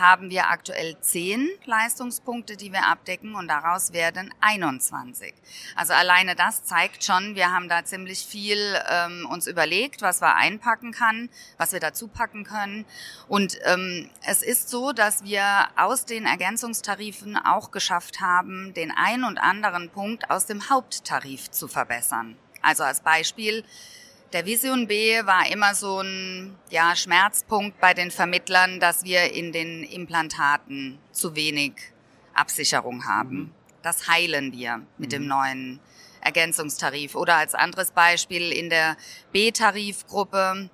haben 0.00 0.30
wir 0.30 0.48
aktuell 0.48 0.98
zehn 1.00 1.48
Leistungspunkte, 1.64 2.56
die 2.56 2.72
wir 2.72 2.86
abdecken 2.86 3.34
und 3.36 3.46
daraus 3.46 3.92
werden 3.92 4.34
21. 4.40 5.32
Also 5.76 5.92
alleine 5.92 6.34
das 6.34 6.64
zeigt 6.64 7.04
schon, 7.04 7.36
wir 7.36 7.52
haben 7.52 7.68
da 7.68 7.84
ziemlich 7.84 8.26
viel 8.26 8.58
ähm, 8.88 9.28
uns 9.30 9.46
überlegt, 9.46 10.02
was 10.02 10.20
wir 10.20 10.34
einpacken 10.34 10.92
kann, 10.92 11.28
was 11.58 11.72
wir 11.72 11.80
dazu 11.80 12.08
packen 12.08 12.44
können. 12.44 12.84
Und 13.28 13.58
ähm, 13.64 14.10
es 14.26 14.42
ist 14.42 14.70
so, 14.70 14.92
dass 14.92 15.22
wir 15.24 15.44
aus 15.76 16.06
den 16.06 16.26
Ergänzungstarifen 16.26 17.36
auch 17.36 17.70
geschafft 17.70 18.20
haben, 18.20 18.74
den 18.74 18.90
ein 18.90 19.22
und 19.22 19.38
anderen 19.38 19.90
Punkt 19.90 20.30
aus 20.30 20.46
dem 20.46 20.70
Haupttarif 20.70 21.50
zu 21.50 21.68
verbessern. 21.68 22.36
Also 22.62 22.82
als 22.82 23.00
Beispiel, 23.00 23.64
der 24.32 24.46
Vision 24.46 24.86
B 24.86 25.24
war 25.24 25.50
immer 25.50 25.74
so 25.74 26.00
ein 26.00 26.56
ja, 26.70 26.94
Schmerzpunkt 26.94 27.80
bei 27.80 27.94
den 27.94 28.10
Vermittlern, 28.10 28.80
dass 28.80 29.04
wir 29.04 29.32
in 29.32 29.52
den 29.52 29.82
Implantaten 29.82 30.98
zu 31.12 31.34
wenig 31.34 31.72
Absicherung 32.34 33.06
haben. 33.06 33.36
Mhm. 33.36 33.50
Das 33.82 34.08
heilen 34.08 34.52
wir 34.52 34.82
mit 34.98 35.08
mhm. 35.08 35.14
dem 35.14 35.26
neuen 35.26 35.80
Ergänzungstarif. 36.20 37.14
Oder 37.14 37.36
als 37.36 37.54
anderes 37.54 37.90
Beispiel 37.92 38.52
in 38.52 38.70
der 38.70 38.96
B-Tarifgruppe 39.32 40.70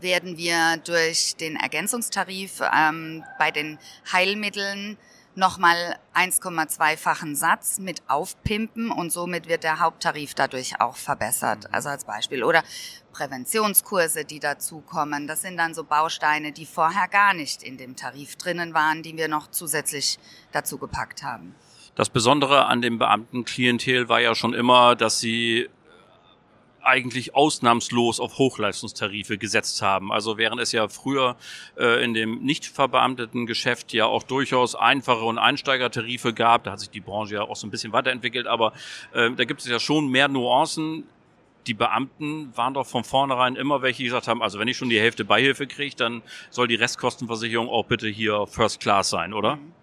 werden 0.00 0.36
wir 0.36 0.76
durch 0.84 1.36
den 1.36 1.56
Ergänzungstarif 1.56 2.60
ähm, 2.74 3.24
bei 3.38 3.50
den 3.50 3.78
Heilmitteln 4.12 4.98
nochmal 5.36 5.98
1,2-fachen 6.14 7.36
Satz 7.36 7.78
mit 7.78 8.02
aufpimpen 8.08 8.90
und 8.90 9.10
somit 9.10 9.48
wird 9.48 9.64
der 9.64 9.80
Haupttarif 9.80 10.34
dadurch 10.34 10.80
auch 10.80 10.96
verbessert. 10.96 11.64
Mhm. 11.64 11.74
Also 11.74 11.88
als 11.88 12.04
Beispiel. 12.04 12.42
Oder 12.42 12.62
Präventionskurse, 13.12 14.24
die 14.24 14.40
dazukommen. 14.40 15.26
Das 15.26 15.42
sind 15.42 15.56
dann 15.56 15.74
so 15.74 15.84
Bausteine, 15.84 16.52
die 16.52 16.66
vorher 16.66 17.08
gar 17.08 17.34
nicht 17.34 17.62
in 17.62 17.76
dem 17.76 17.96
Tarif 17.96 18.36
drinnen 18.36 18.74
waren, 18.74 19.02
die 19.02 19.16
wir 19.16 19.28
noch 19.28 19.50
zusätzlich 19.50 20.18
dazu 20.52 20.78
gepackt 20.78 21.22
haben. 21.22 21.54
Das 21.94 22.10
Besondere 22.10 22.66
an 22.66 22.82
dem 22.82 22.98
Beamtenklientel 22.98 24.10
war 24.10 24.20
ja 24.20 24.34
schon 24.34 24.52
immer, 24.52 24.96
dass 24.96 25.18
sie 25.18 25.70
eigentlich 26.86 27.34
ausnahmslos 27.34 28.20
auf 28.20 28.38
Hochleistungstarife 28.38 29.38
gesetzt 29.38 29.82
haben. 29.82 30.12
Also 30.12 30.38
während 30.38 30.60
es 30.60 30.72
ja 30.72 30.88
früher 30.88 31.36
äh, 31.78 32.02
in 32.04 32.14
dem 32.14 32.42
nicht 32.42 32.66
verbeamteten 32.66 33.46
Geschäft 33.46 33.92
ja 33.92 34.06
auch 34.06 34.22
durchaus 34.22 34.74
einfache 34.74 35.24
und 35.24 35.38
Einsteigertarife 35.38 36.32
gab, 36.32 36.64
da 36.64 36.72
hat 36.72 36.80
sich 36.80 36.90
die 36.90 37.00
Branche 37.00 37.34
ja 37.34 37.42
auch 37.42 37.56
so 37.56 37.66
ein 37.66 37.70
bisschen 37.70 37.92
weiterentwickelt, 37.92 38.46
aber 38.46 38.72
äh, 39.12 39.30
da 39.32 39.44
gibt 39.44 39.60
es 39.60 39.68
ja 39.68 39.78
schon 39.78 40.08
mehr 40.08 40.28
Nuancen 40.28 41.04
die 41.66 41.74
Beamten 41.74 42.56
waren 42.56 42.74
doch 42.74 42.86
von 42.86 43.02
vornherein 43.02 43.56
immer 43.56 43.82
welche, 43.82 43.98
die 43.98 44.04
gesagt 44.04 44.28
haben, 44.28 44.42
also 44.42 44.58
wenn 44.58 44.68
ich 44.68 44.76
schon 44.76 44.88
die 44.88 45.00
Hälfte 45.00 45.24
Beihilfe 45.24 45.66
kriege, 45.66 45.96
dann 45.96 46.22
soll 46.50 46.68
die 46.68 46.76
Restkostenversicherung 46.76 47.68
auch 47.68 47.86
bitte 47.86 48.08
hier 48.08 48.46
First 48.46 48.80
Class 48.80 49.10
sein, 49.10 49.34
oder? 49.34 49.56
Mhm. 49.56 49.75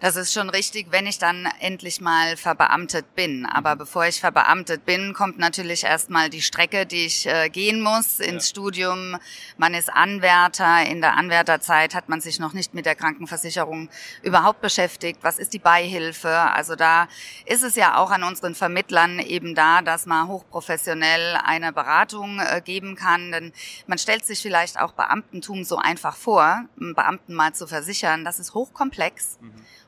Das 0.00 0.16
ist 0.16 0.32
schon 0.32 0.50
richtig, 0.50 0.88
wenn 0.90 1.06
ich 1.06 1.18
dann 1.18 1.48
endlich 1.60 2.00
mal 2.00 2.36
verbeamtet 2.36 3.14
bin. 3.14 3.46
Aber 3.46 3.74
mhm. 3.74 3.78
bevor 3.78 4.06
ich 4.06 4.20
verbeamtet 4.20 4.84
bin, 4.84 5.14
kommt 5.14 5.38
natürlich 5.38 5.84
erstmal 5.84 6.30
die 6.30 6.42
Strecke, 6.42 6.84
die 6.86 7.06
ich 7.06 7.26
äh, 7.26 7.48
gehen 7.48 7.80
muss 7.80 8.20
ins 8.20 8.48
ja. 8.48 8.50
Studium. 8.50 9.16
Man 9.56 9.74
ist 9.74 9.92
Anwärter. 9.92 10.84
In 10.86 11.00
der 11.00 11.16
Anwärterzeit 11.16 11.94
hat 11.94 12.08
man 12.08 12.20
sich 12.20 12.38
noch 12.38 12.52
nicht 12.52 12.74
mit 12.74 12.86
der 12.86 12.94
Krankenversicherung 12.94 13.88
überhaupt 14.22 14.60
beschäftigt. 14.60 15.20
Was 15.22 15.38
ist 15.38 15.52
die 15.54 15.58
Beihilfe? 15.58 16.28
Also 16.28 16.74
da 16.74 17.08
ist 17.46 17.62
es 17.62 17.76
ja 17.76 17.96
auch 17.96 18.10
an 18.10 18.24
unseren 18.24 18.54
Vermittlern 18.54 19.20
eben 19.20 19.54
da, 19.54 19.80
dass 19.80 20.06
man 20.06 20.28
hochprofessionell 20.28 21.38
eine 21.44 21.72
Beratung 21.72 22.40
äh, 22.40 22.60
geben 22.62 22.96
kann. 22.96 23.32
Denn 23.32 23.52
man 23.86 23.98
stellt 23.98 24.26
sich 24.26 24.40
vielleicht 24.40 24.78
auch 24.78 24.92
Beamtentum 24.92 25.64
so 25.64 25.76
einfach 25.76 26.16
vor, 26.16 26.64
einen 26.78 26.94
Beamten 26.94 27.34
mal 27.34 27.54
zu 27.54 27.66
versichern. 27.66 28.24
Das 28.24 28.38
ist 28.38 28.54
hochkomplex. 28.54 29.38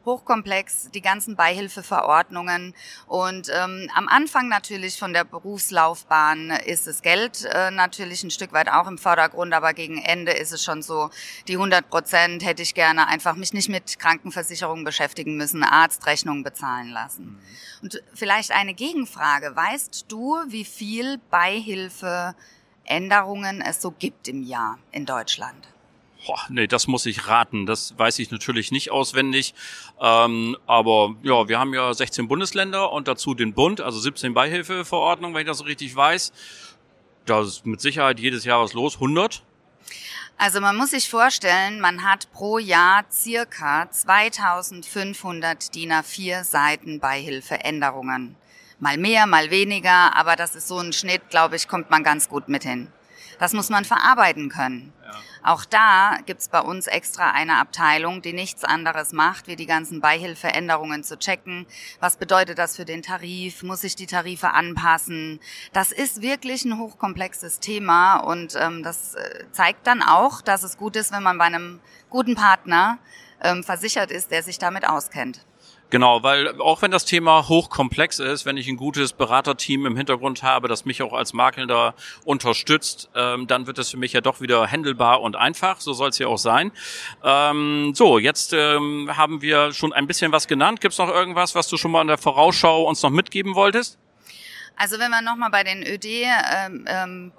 Hochkomplex, 0.04 0.90
die 0.92 1.02
ganzen 1.02 1.36
Beihilfeverordnungen 1.36 2.74
und 3.06 3.48
ähm, 3.52 3.90
am 3.94 4.08
Anfang 4.08 4.48
natürlich 4.48 4.98
von 4.98 5.12
der 5.12 5.24
Berufslaufbahn 5.24 6.50
ist 6.64 6.86
das 6.86 7.02
Geld 7.02 7.44
äh, 7.44 7.72
natürlich 7.72 8.22
ein 8.22 8.30
Stück 8.30 8.52
weit 8.52 8.68
auch 8.68 8.86
im 8.86 8.98
Vordergrund, 8.98 9.52
aber 9.52 9.74
gegen 9.74 9.98
Ende 9.98 10.30
ist 10.32 10.52
es 10.52 10.62
schon 10.62 10.82
so, 10.82 11.10
die 11.48 11.54
100 11.54 11.90
Prozent 11.90 12.44
hätte 12.44 12.62
ich 12.62 12.74
gerne 12.74 13.08
einfach 13.08 13.34
mich 13.34 13.52
nicht 13.52 13.68
mit 13.68 13.98
Krankenversicherungen 13.98 14.84
beschäftigen 14.84 15.36
müssen, 15.36 15.64
Arztrechnungen 15.64 16.44
bezahlen 16.44 16.90
lassen. 16.90 17.24
Mhm. 17.24 17.38
Und 17.82 18.02
vielleicht 18.14 18.52
eine 18.52 18.72
Gegenfrage, 18.74 19.54
weißt 19.54 20.06
du, 20.08 20.38
wie 20.48 20.64
viel 20.64 21.18
Beihilfeänderungen 21.30 23.60
es 23.60 23.82
so 23.82 23.90
gibt 23.90 24.28
im 24.28 24.42
Jahr 24.42 24.78
in 24.92 25.04
Deutschland? 25.04 25.68
Boah, 26.26 26.40
nee, 26.48 26.66
das 26.66 26.88
muss 26.88 27.06
ich 27.06 27.28
raten. 27.28 27.66
Das 27.66 27.96
weiß 27.96 28.18
ich 28.18 28.32
natürlich 28.32 28.72
nicht 28.72 28.90
auswendig. 28.90 29.54
Ähm, 30.00 30.56
aber 30.66 31.14
ja, 31.22 31.48
wir 31.48 31.60
haben 31.60 31.72
ja 31.72 31.94
16 31.94 32.26
Bundesländer 32.26 32.90
und 32.90 33.06
dazu 33.06 33.34
den 33.34 33.54
Bund, 33.54 33.80
also 33.80 34.00
17 34.00 34.34
Beihilfeverordnungen, 34.34 35.34
wenn 35.34 35.42
ich 35.42 35.48
das 35.48 35.58
so 35.58 35.64
richtig 35.64 35.94
weiß. 35.94 36.32
Da 37.26 37.42
ist 37.42 37.64
mit 37.64 37.80
Sicherheit 37.80 38.18
jedes 38.18 38.44
Jahr 38.44 38.60
was 38.60 38.72
los. 38.72 38.94
100? 38.94 39.44
Also 40.36 40.60
man 40.60 40.76
muss 40.76 40.90
sich 40.90 41.08
vorstellen, 41.08 41.80
man 41.80 42.02
hat 42.02 42.30
pro 42.32 42.58
Jahr 42.58 43.04
circa 43.10 43.88
2500 43.90 45.74
DIN 45.74 45.92
A4 45.92 46.44
Seiten 46.44 46.98
Beihilfeänderungen. 46.98 48.36
Mal 48.80 48.98
mehr, 48.98 49.26
mal 49.26 49.50
weniger, 49.50 50.14
aber 50.14 50.36
das 50.36 50.54
ist 50.54 50.68
so 50.68 50.78
ein 50.78 50.92
Schnitt, 50.92 51.30
glaube 51.30 51.56
ich, 51.56 51.68
kommt 51.68 51.90
man 51.90 52.02
ganz 52.02 52.28
gut 52.28 52.48
mit 52.48 52.64
hin. 52.64 52.88
Das 53.38 53.52
muss 53.54 53.70
man 53.70 53.84
verarbeiten 53.84 54.48
können. 54.48 54.92
Auch 55.42 55.64
da 55.64 56.18
gibt's 56.26 56.48
bei 56.48 56.60
uns 56.60 56.86
extra 56.86 57.30
eine 57.30 57.58
Abteilung, 57.58 58.22
die 58.22 58.32
nichts 58.32 58.64
anderes 58.64 59.12
macht, 59.12 59.46
wie 59.46 59.56
die 59.56 59.66
ganzen 59.66 60.00
Beihilfeänderungen 60.00 61.04
zu 61.04 61.18
checken. 61.18 61.66
Was 62.00 62.16
bedeutet 62.16 62.58
das 62.58 62.76
für 62.76 62.84
den 62.84 63.02
Tarif? 63.02 63.62
Muss 63.62 63.84
ich 63.84 63.96
die 63.96 64.06
Tarife 64.06 64.50
anpassen? 64.50 65.40
Das 65.72 65.92
ist 65.92 66.22
wirklich 66.22 66.64
ein 66.64 66.78
hochkomplexes 66.78 67.60
Thema 67.60 68.16
und 68.16 68.54
ähm, 68.56 68.82
das 68.82 69.14
äh, 69.14 69.44
zeigt 69.52 69.86
dann 69.86 70.02
auch, 70.02 70.40
dass 70.40 70.62
es 70.62 70.76
gut 70.76 70.96
ist, 70.96 71.12
wenn 71.12 71.22
man 71.22 71.38
bei 71.38 71.44
einem 71.44 71.80
guten 72.10 72.34
Partner 72.34 72.98
ähm, 73.42 73.62
versichert 73.62 74.10
ist, 74.10 74.30
der 74.30 74.42
sich 74.42 74.58
damit 74.58 74.88
auskennt. 74.88 75.44
Genau, 75.88 76.24
weil 76.24 76.60
auch 76.60 76.82
wenn 76.82 76.90
das 76.90 77.04
Thema 77.04 77.48
hochkomplex 77.48 78.18
ist, 78.18 78.44
wenn 78.44 78.56
ich 78.56 78.66
ein 78.66 78.76
gutes 78.76 79.12
Beraterteam 79.12 79.86
im 79.86 79.96
Hintergrund 79.96 80.42
habe, 80.42 80.66
das 80.66 80.84
mich 80.84 81.00
auch 81.00 81.12
als 81.12 81.32
Makler 81.32 81.94
unterstützt, 82.24 83.08
ähm, 83.14 83.46
dann 83.46 83.68
wird 83.68 83.78
es 83.78 83.90
für 83.90 83.96
mich 83.96 84.12
ja 84.12 84.20
doch 84.20 84.40
wieder 84.40 84.66
händelbar 84.66 85.20
und 85.20 85.36
einfach. 85.36 85.80
So 85.80 85.92
soll 85.92 86.08
es 86.08 86.18
ja 86.18 86.26
auch 86.26 86.38
sein. 86.38 86.72
Ähm, 87.22 87.92
so, 87.94 88.18
jetzt 88.18 88.52
ähm, 88.52 89.16
haben 89.16 89.42
wir 89.42 89.72
schon 89.72 89.92
ein 89.92 90.08
bisschen 90.08 90.32
was 90.32 90.48
genannt. 90.48 90.80
Gibt 90.80 90.92
es 90.92 90.98
noch 90.98 91.08
irgendwas, 91.08 91.54
was 91.54 91.68
du 91.68 91.76
schon 91.76 91.92
mal 91.92 92.02
in 92.02 92.08
der 92.08 92.18
Vorausschau 92.18 92.82
uns 92.82 93.02
noch 93.02 93.10
mitgeben 93.10 93.54
wolltest? 93.54 93.96
Also 94.76 94.98
wenn 94.98 95.10
wir 95.10 95.22
nochmal 95.22 95.50
bei 95.50 95.62
den 95.62 95.82
ÖD-Bereich 95.82 96.66
ähm, 96.66 96.84
ähm, 96.86 97.32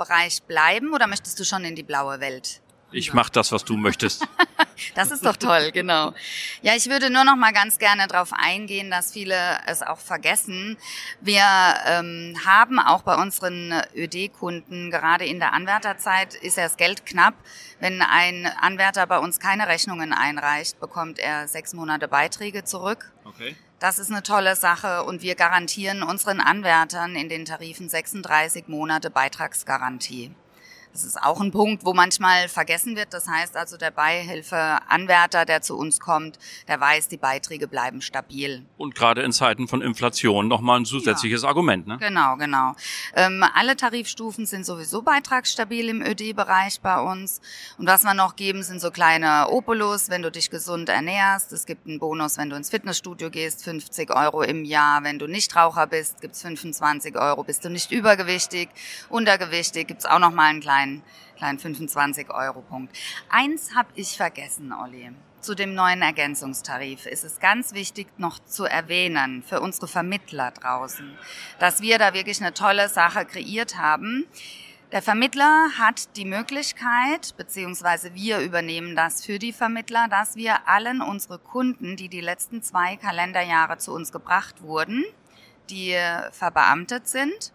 bleiben 0.48 0.94
oder 0.94 1.06
möchtest 1.08 1.38
du 1.40 1.44
schon 1.44 1.66
in 1.66 1.76
die 1.76 1.84
blaue 1.84 2.20
Welt? 2.22 2.62
Ich 2.92 3.14
mach 3.14 3.30
das, 3.30 3.52
was 3.52 3.66
du 3.66 3.76
möchtest. 3.76 4.26
das 4.96 5.12
ist 5.12 5.26
doch 5.26 5.36
toll, 5.36 5.72
genau. 5.72 6.14
Ja, 6.62 6.74
ich 6.76 6.90
würde 6.90 7.10
nur 7.10 7.26
noch 7.26 7.36
mal 7.36 7.52
ganz 7.52 7.80
gerne 7.80 8.08
darauf 8.08 8.32
eingehen, 8.32 8.90
dass 8.90 9.12
viele 9.12 9.60
es 9.66 9.82
auch 9.82 10.00
vergessen. 10.00 10.78
Wir 11.20 11.44
ähm, 11.86 12.36
haben 12.46 12.80
auch 12.80 13.02
bei 13.02 13.16
unseren 13.16 13.74
ÖD-Kunden, 13.94 14.90
gerade 14.90 15.26
in 15.26 15.40
der 15.40 15.54
Anwärterzeit, 15.54 16.36
ist 16.36 16.58
ja 16.58 16.64
das 16.64 16.78
Geld 16.78 17.06
knapp. 17.06 17.36
Wenn 17.80 18.02
ein 18.02 18.46
Anwärter 18.46 19.06
bei 19.06 19.20
uns 19.20 19.40
keine 19.40 19.68
Rechnungen 19.68 20.14
einreicht, 20.14 20.80
bekommt 20.80 21.20
er 21.20 21.48
sechs 21.48 21.74
Monate 21.74 22.08
Beiträge 22.08 22.64
zurück. 22.64 23.12
Okay. 23.26 23.56
Das 23.80 24.00
ist 24.00 24.10
eine 24.10 24.24
tolle 24.24 24.56
Sache 24.56 25.04
und 25.04 25.22
wir 25.22 25.36
garantieren 25.36 26.02
unseren 26.02 26.40
Anwärtern 26.40 27.16
in 27.16 27.30
den 27.30 27.46
Tarifen 27.46 27.90
36 27.90 28.68
Monate 28.68 29.12
Beitragsgarantie. 29.12 30.34
Das 30.94 31.04
ist 31.04 31.22
auch 31.22 31.42
ein 31.42 31.52
Punkt, 31.52 31.86
wo 31.86 31.94
manchmal 31.94 32.48
vergessen 32.48 32.96
wird. 32.96 33.14
Das 33.14 33.28
heißt 33.28 33.56
also, 33.56 33.78
der 33.78 33.92
Beihilfeanwärter, 33.92 35.46
der 35.46 35.62
zu 35.62 35.78
uns 35.78 36.00
kommt, 36.00 36.40
der 36.68 36.80
weiß, 36.80 37.08
die 37.08 37.18
Beiträge 37.18 37.68
bleiben 37.68 38.02
stabil. 38.02 38.66
Und 38.78 38.96
gerade 38.96 39.22
in 39.22 39.32
Zeiten 39.32 39.68
von 39.68 39.82
Inflation 39.82 40.48
nochmal 40.48 40.80
ein 40.80 40.86
zusätzliches 40.86 41.44
ja. 41.44 41.50
Argument. 41.50 41.86
Ne? 41.86 41.98
Genau, 42.00 42.36
genau. 42.38 42.74
Ähm, 43.16 43.44
alle 43.54 43.76
Tarifstufen 43.76 44.46
sind 44.46 44.66
sowieso 44.66 45.02
beitragsstabil 45.02 45.90
im 45.90 46.02
ÖD-Bereich 46.02 46.82
bei 46.82 47.00
uns. 47.00 47.42
Und 47.78 47.86
was 47.86 48.04
wir 48.04 48.14
noch 48.14 48.36
geben, 48.36 48.64
sind 48.64 48.82
so 48.82 48.90
kleine 48.90 49.50
Opulus, 49.50 50.10
wenn 50.10 50.22
du 50.22 50.32
dich 50.32 50.50
gesund 50.50 50.90
ernährst. 50.90 51.52
Es 51.52 51.66
gibt 51.66 51.88
einen 51.88 52.00
Bonus, 52.00 52.38
wenn 52.38 52.50
du 52.50 52.56
ins 52.56 52.70
Fitnessstudio 52.70 53.30
gehst, 53.30 53.64
50 53.64 54.10
Euro 54.16 54.42
im 54.42 54.66
Jahr. 54.66 55.04
Wenn 55.04 55.20
du 55.20 55.28
nicht 55.28 55.56
Raucher 55.56 55.86
bist, 55.86 56.22
gibt's 56.22 56.42
25 56.42 57.16
Euro. 57.18 57.44
Bist 57.44 57.64
du 57.66 57.70
nicht 57.70 57.92
übergewichtig, 57.92 58.70
untergewichtig, 59.10 59.88
gibt's 59.88 60.06
auch 60.06 60.20
nochmal 60.20 60.50
einen 60.50 60.62
kleinen 60.62 60.77
kleinen, 60.78 61.04
kleinen 61.38 61.60
25-Euro-Punkt. 61.60 62.96
Eins 63.30 63.76
habe 63.76 63.90
ich 63.96 64.16
vergessen, 64.16 64.72
Olli. 64.74 65.12
Zu 65.40 65.56
dem 65.56 65.76
neuen 65.76 66.02
Ergänzungstarif 66.02 67.06
ist 67.06 67.24
es 67.24 67.40
ganz 67.40 67.74
wichtig 67.74 68.08
noch 68.18 68.40
zu 68.40 68.66
erwähnen 68.66 69.44
für 69.44 69.62
unsere 69.62 69.88
Vermittler 69.88 70.52
draußen, 70.52 71.18
dass 71.60 71.82
wir 71.82 72.00
da 72.00 72.14
wirklich 72.14 72.42
eine 72.42 72.54
tolle 72.54 72.90
Sache 72.90 73.26
kreiert 73.26 73.78
haben. 73.78 74.26
Der 74.92 75.02
Vermittler 75.02 75.70
hat 75.78 76.16
die 76.18 76.26
Möglichkeit, 76.26 77.36
beziehungsweise 77.38 78.16
wir 78.16 78.40
übernehmen 78.40 78.96
das 78.96 79.24
für 79.26 79.38
die 79.38 79.54
Vermittler, 79.54 80.08
dass 80.10 80.36
wir 80.36 80.68
allen 80.68 81.02
unsere 81.02 81.40
Kunden, 81.40 81.98
die 81.98 82.10
die 82.10 82.22
letzten 82.22 82.64
zwei 82.64 82.96
Kalenderjahre 82.96 83.78
zu 83.78 83.94
uns 83.94 84.12
gebracht 84.12 84.62
wurden, 84.62 85.04
die 85.70 85.96
verbeamtet 86.32 87.08
sind, 87.08 87.54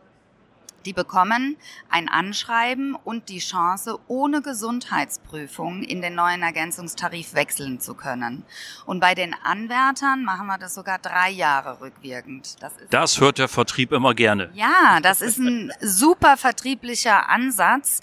die 0.87 0.93
bekommen 0.93 1.57
ein 1.89 2.09
Anschreiben 2.09 2.95
und 2.95 3.29
die 3.29 3.39
Chance, 3.39 3.99
ohne 4.09 4.43
Gesundheitsprüfung 4.43 5.83
in 5.83 6.03
den 6.03 6.15
neuen 6.15 6.43
Ergänzungstarif 6.43 7.35
wechseln 7.35 7.81
zu 7.81 7.95
können. 7.95 8.45
Und 8.87 9.01
bei 9.01 9.15
den 9.15 9.35
Anwärtern 9.43 10.25
machen 10.25 10.47
wir 10.47 10.59
das 10.59 10.75
sogar 10.75 10.99
drei 10.99 11.31
Jahre 11.31 11.81
rückwirkend. 11.81 12.63
Das, 12.63 12.73
das 12.91 13.21
hört 13.21 13.39
der 13.39 13.49
Vertrieb 13.49 13.93
immer 13.93 14.15
gerne. 14.15 14.51
Ja, 14.55 15.01
das 15.01 15.23
ist 15.23 15.39
ein 15.39 15.73
super 15.81 16.37
vertrieblicher 16.37 17.29
Ansatz. 17.29 18.01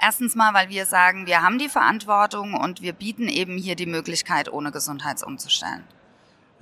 Erstens 0.00 0.34
mal, 0.34 0.54
weil 0.54 0.68
wir 0.68 0.86
sagen, 0.86 1.26
wir 1.26 1.42
haben 1.42 1.58
die 1.58 1.68
Verantwortung 1.68 2.54
und 2.54 2.82
wir 2.82 2.92
bieten 2.92 3.28
eben 3.28 3.56
hier 3.56 3.76
die 3.76 3.86
Möglichkeit, 3.86 4.52
ohne 4.52 4.72
Gesundheitsumzustellen. 4.72 5.84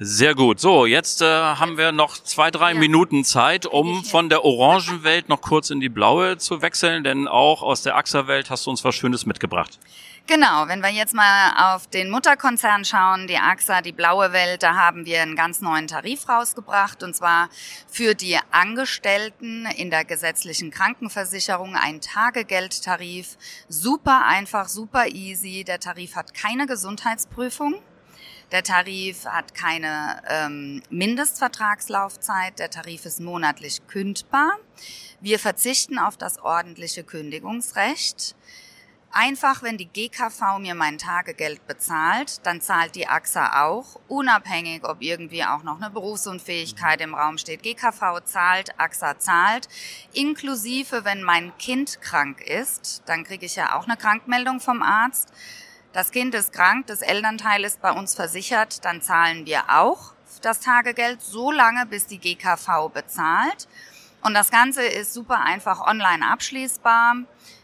Sehr 0.03 0.35
gut. 0.35 0.61
So, 0.61 0.87
jetzt 0.87 1.21
äh, 1.21 1.27
haben 1.27 1.77
wir 1.77 1.93
noch 1.93 2.17
zwei, 2.17 2.51
drei 2.51 2.73
ja. 2.73 2.79
Minuten 2.79 3.23
Zeit, 3.23 3.67
um 3.67 4.03
von 4.03 4.31
der 4.31 4.47
orangen 4.47 5.05
Welt 5.05 5.29
noch 5.29 5.43
kurz 5.43 5.69
in 5.69 5.79
die 5.79 5.91
blaue 5.91 6.39
zu 6.39 6.63
wechseln, 6.63 7.05
denn 7.05 7.29
auch 7.29 7.61
aus 7.61 7.83
der 7.83 7.97
AXA-Welt 7.97 8.49
hast 8.49 8.65
du 8.65 8.71
uns 8.71 8.83
was 8.83 8.95
Schönes 8.95 9.27
mitgebracht. 9.27 9.79
Genau, 10.27 10.69
wenn 10.69 10.81
wir 10.81 10.89
jetzt 10.89 11.13
mal 11.13 11.75
auf 11.75 11.87
den 11.87 12.09
Mutterkonzern 12.09 12.87
schauen, 12.87 13.27
die 13.27 13.37
AXA, 13.37 13.83
die 13.83 13.93
blaue 13.93 14.33
Welt, 14.33 14.63
da 14.63 14.75
haben 14.75 15.05
wir 15.05 15.21
einen 15.21 15.37
ganz 15.37 15.61
neuen 15.61 15.87
Tarif 15.87 16.27
rausgebracht 16.31 17.03
und 17.03 17.15
zwar 17.15 17.51
für 17.87 18.15
die 18.15 18.39
Angestellten 18.53 19.67
in 19.77 19.91
der 19.91 20.07
gesetzlichen 20.07 20.71
Krankenversicherung 20.71 21.77
ein 21.77 22.01
Tagegeldtarif. 22.01 23.37
Super 23.69 24.25
einfach, 24.25 24.69
super 24.69 25.09
easy. 25.09 25.63
Der 25.63 25.79
Tarif 25.79 26.17
hat 26.17 26.33
keine 26.33 26.67
Gesundheitsprüfung. 26.67 27.83
Der 28.53 28.65
Tarif 28.65 29.27
hat 29.27 29.55
keine 29.55 30.23
ähm, 30.29 30.83
Mindestvertragslaufzeit. 30.91 32.59
Der 32.59 32.69
Tarif 32.69 33.05
ist 33.05 33.21
monatlich 33.21 33.87
kündbar. 33.87 34.57
Wir 35.21 35.39
verzichten 35.39 35.99
auf 35.99 36.17
das 36.17 36.41
ordentliche 36.41 37.05
Kündigungsrecht. 37.05 38.35
Einfach, 39.13 39.63
wenn 39.63 39.77
die 39.77 39.87
GKV 39.87 40.59
mir 40.61 40.77
mein 40.77 40.97
Tagegeld 40.99 41.67
bezahlt, 41.67 42.47
dann 42.47 42.61
zahlt 42.61 42.95
die 42.95 43.09
AXA 43.09 43.65
auch, 43.65 44.01
unabhängig, 44.07 44.85
ob 44.85 45.01
irgendwie 45.01 45.45
auch 45.45 45.65
noch 45.65 45.81
eine 45.81 45.91
Berufsunfähigkeit 45.91 47.01
im 47.01 47.15
Raum 47.15 47.37
steht. 47.37 47.65
GKV 47.65 48.21
zahlt, 48.25 48.79
AXA 48.79 49.19
zahlt, 49.19 49.69
inklusive, 50.13 51.05
wenn 51.05 51.23
mein 51.25 51.57
Kind 51.59 52.01
krank 52.01 52.41
ist, 52.41 53.03
dann 53.07 53.25
kriege 53.25 53.47
ich 53.47 53.57
ja 53.57 53.77
auch 53.77 53.85
eine 53.89 53.97
Krankmeldung 53.97 54.61
vom 54.61 54.81
Arzt. 54.81 55.33
Das 55.93 56.13
Kind 56.13 56.35
ist 56.35 56.53
krank, 56.53 56.87
das 56.87 57.03
Elternteil 57.03 57.65
ist 57.65 57.83
bei 57.83 57.91
uns 57.91 58.15
versichert, 58.15 58.85
dann 58.85 59.03
zahlen 59.03 59.45
wir 59.45 59.65
auch 59.69 60.13
das 60.43 60.61
Tagegeld 60.61 61.21
so 61.21 61.51
lange, 61.51 61.85
bis 61.87 62.07
die 62.07 62.19
GKV 62.19 62.89
bezahlt. 62.93 63.69
Und 64.23 64.35
das 64.35 64.51
Ganze 64.51 64.83
ist 64.83 65.13
super 65.13 65.43
einfach 65.43 65.87
online 65.87 66.27
abschließbar. 66.27 67.17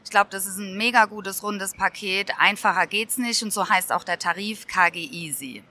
Ich 0.04 0.10
glaube, 0.10 0.28
das 0.30 0.46
ist 0.46 0.58
ein 0.58 0.76
mega 0.76 1.04
gutes 1.04 1.42
rundes 1.42 1.74
Paket. 1.74 2.32
Einfacher 2.38 2.86
geht's 2.86 3.18
nicht 3.18 3.42
und 3.42 3.52
so 3.52 3.68
heißt 3.68 3.92
auch 3.92 4.04
der 4.04 4.18
Tarif 4.18 4.66
KG 4.66 4.98
Easy. 4.98 5.62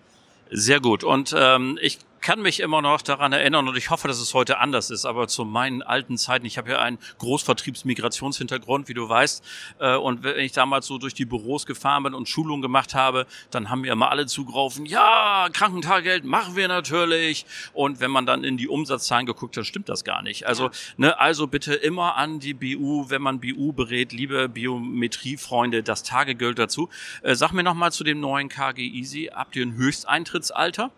Sehr 0.52 0.80
gut. 0.80 1.04
Und 1.04 1.34
ähm, 1.38 1.80
ich 1.82 2.00
kann 2.26 2.42
mich 2.42 2.60
immer 2.60 2.82
noch 2.82 3.04
daran 3.04 3.34
erinnern 3.34 3.68
und 3.68 3.78
ich 3.78 3.92
hoffe, 3.92 4.08
dass 4.08 4.20
es 4.20 4.34
heute 4.34 4.58
anders 4.58 4.90
ist, 4.90 5.06
aber 5.06 5.28
zu 5.28 5.46
meinen 5.46 5.84
alten 5.84 6.18
Zeiten, 6.18 6.48
ich 6.48 6.58
habe 6.58 6.72
ja 6.72 6.80
einen 6.80 6.98
Großvertriebsmigrationshintergrund, 7.20 8.88
wie 8.88 8.96
du 8.96 9.08
weißt, 9.08 9.44
äh, 9.78 9.96
und 9.96 10.24
wenn 10.24 10.40
ich 10.40 10.52
damals 10.52 10.88
so 10.88 10.98
durch 10.98 11.14
die 11.14 11.26
Büros 11.26 11.68
gefahren 11.68 12.02
bin 12.02 12.16
und 12.16 12.28
Schulungen 12.28 12.64
gemacht 12.64 12.96
habe, 12.96 13.28
dann 13.52 13.70
haben 13.70 13.82
mir 13.82 13.94
immer 13.94 14.10
alle 14.10 14.26
zugerufen, 14.26 14.88
ja, 14.88 15.50
Krankentageld 15.54 16.26
machen 16.26 16.56
wir 16.56 16.68
natürlich. 16.68 17.46
Und 17.74 18.00
wenn 18.00 18.10
man 18.10 18.26
dann 18.26 18.44
in 18.44 18.58
die 18.58 18.70
Umsatzzahlen 18.70 19.28
geguckt 19.28 19.56
hat, 19.56 19.68
stimmt 19.68 19.88
das 19.88 20.04
gar 20.04 20.24
nicht. 20.24 20.48
Also, 20.48 20.72
ne, 20.98 21.20
also 21.20 21.46
bitte 21.46 21.76
immer 21.76 22.16
an 22.16 22.40
die 22.40 22.56
BU, 22.56 23.12
wenn 23.12 23.22
man 23.22 23.40
BU 23.40 23.72
berät, 23.72 24.14
liebe 24.14 24.50
Biometriefreunde, 24.50 25.84
das 25.84 26.02
Tagegeld 26.02 26.58
dazu. 26.58 26.90
Äh, 27.22 27.36
sag 27.36 27.52
mir 27.52 27.62
noch 27.62 27.76
mal 27.76 27.92
zu 27.92 28.04
dem 28.04 28.20
neuen 28.20 28.50
KG 28.50 28.82
Easy, 28.82 29.30
habt 29.32 29.56
ihr 29.56 29.64
ein 29.64 29.76
Höchsteintrittsalter? 29.76 30.90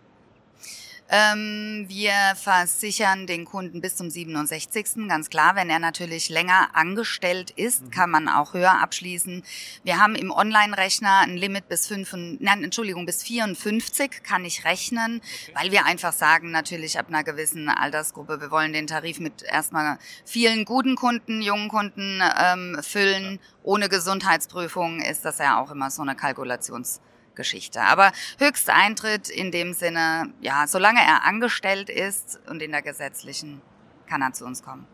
Ähm, 1.10 1.86
wir 1.88 2.12
versichern 2.36 3.26
den 3.26 3.46
Kunden 3.46 3.80
bis 3.80 3.96
zum 3.96 4.10
67. 4.10 5.08
Ganz 5.08 5.30
klar, 5.30 5.56
wenn 5.56 5.70
er 5.70 5.78
natürlich 5.78 6.28
länger 6.28 6.68
angestellt 6.74 7.50
ist, 7.50 7.84
mhm. 7.84 7.90
kann 7.90 8.10
man 8.10 8.28
auch 8.28 8.52
höher 8.52 8.82
abschließen. 8.82 9.42
Wir 9.84 9.98
haben 9.98 10.14
im 10.14 10.30
Online-Rechner 10.30 11.20
ein 11.20 11.38
Limit 11.38 11.68
bis 11.68 11.86
5, 11.86 12.12
nein, 12.40 12.62
Entschuldigung, 12.62 13.06
bis 13.06 13.22
54 13.22 14.22
kann 14.22 14.44
ich 14.44 14.66
rechnen, 14.66 15.22
okay. 15.22 15.52
weil 15.54 15.72
wir 15.72 15.86
einfach 15.86 16.12
sagen, 16.12 16.50
natürlich 16.50 16.98
ab 16.98 17.06
einer 17.08 17.24
gewissen 17.24 17.70
Altersgruppe, 17.70 18.42
wir 18.42 18.50
wollen 18.50 18.74
den 18.74 18.86
Tarif 18.86 19.18
mit 19.18 19.42
erstmal 19.42 19.98
vielen 20.26 20.66
guten 20.66 20.94
Kunden, 20.94 21.40
jungen 21.40 21.68
Kunden 21.68 22.20
ähm, 22.38 22.78
füllen. 22.82 23.32
Ja. 23.32 23.38
Ohne 23.62 23.88
Gesundheitsprüfung 23.88 25.00
ist 25.00 25.24
das 25.24 25.38
ja 25.38 25.58
auch 25.60 25.70
immer 25.70 25.90
so 25.90 26.02
eine 26.02 26.12
Kalkulations- 26.12 27.00
Geschichte. 27.38 27.80
Aber 27.80 28.12
Höchsteintritt 28.38 29.30
in 29.30 29.50
dem 29.50 29.72
Sinne, 29.72 30.34
ja, 30.42 30.66
solange 30.66 31.00
er 31.00 31.24
angestellt 31.24 31.88
ist 31.88 32.38
und 32.50 32.60
in 32.60 32.72
der 32.72 32.82
gesetzlichen, 32.82 33.62
kann 34.06 34.20
er 34.20 34.34
zu 34.34 34.44
uns 34.44 34.62
kommen. 34.62 34.86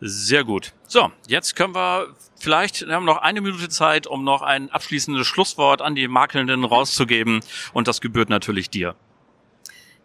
Sehr 0.00 0.44
gut. 0.44 0.74
So, 0.86 1.10
jetzt 1.26 1.56
können 1.56 1.74
wir 1.74 2.14
vielleicht, 2.38 2.86
wir 2.86 2.94
haben 2.94 3.06
noch 3.06 3.18
eine 3.18 3.40
Minute 3.40 3.68
Zeit, 3.68 4.06
um 4.06 4.24
noch 4.24 4.42
ein 4.42 4.70
abschließendes 4.70 5.26
Schlusswort 5.26 5.80
an 5.80 5.94
die 5.94 6.06
Makelnden 6.06 6.64
rauszugeben. 6.64 7.40
Und 7.72 7.88
das 7.88 8.00
gebührt 8.00 8.28
natürlich 8.28 8.68
dir. 8.68 8.94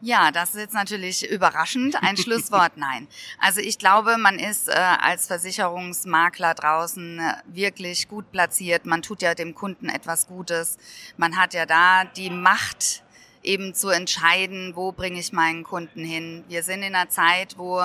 Ja, 0.04 0.32
das 0.32 0.50
ist 0.50 0.62
jetzt 0.62 0.74
natürlich 0.74 1.30
überraschend. 1.30 1.96
Ein 2.02 2.18
Schlusswort, 2.18 2.76
nein. 2.76 3.08
Also 3.40 3.62
ich 3.62 3.78
glaube, 3.78 4.18
man 4.18 4.40
ist 4.40 4.68
äh, 4.68 4.72
als 4.72 5.28
Versicherungsmakler 5.28 6.56
draußen 6.56 7.20
äh, 7.20 7.34
wirklich 7.46 8.08
gut 8.08 8.32
platziert. 8.32 8.88
Man 8.88 9.04
tut 9.04 9.22
ja 9.22 9.36
dem 9.36 9.54
Kunden 9.54 9.90
etwas 9.90 10.28
Gutes. 10.28 10.78
Man 11.18 11.38
hat 11.38 11.54
ja 11.54 11.68
da 11.68 12.06
die 12.06 12.32
Macht, 12.32 13.04
eben 13.44 13.74
zu 13.74 13.90
entscheiden, 13.90 14.76
wo 14.76 14.92
bringe 14.92 15.20
ich 15.20 15.34
meinen 15.34 15.64
Kunden 15.64 16.04
hin. 16.04 16.44
Wir 16.48 16.64
sind 16.64 16.84
in 16.84 16.96
einer 16.96 17.10
Zeit, 17.10 17.58
wo 17.58 17.82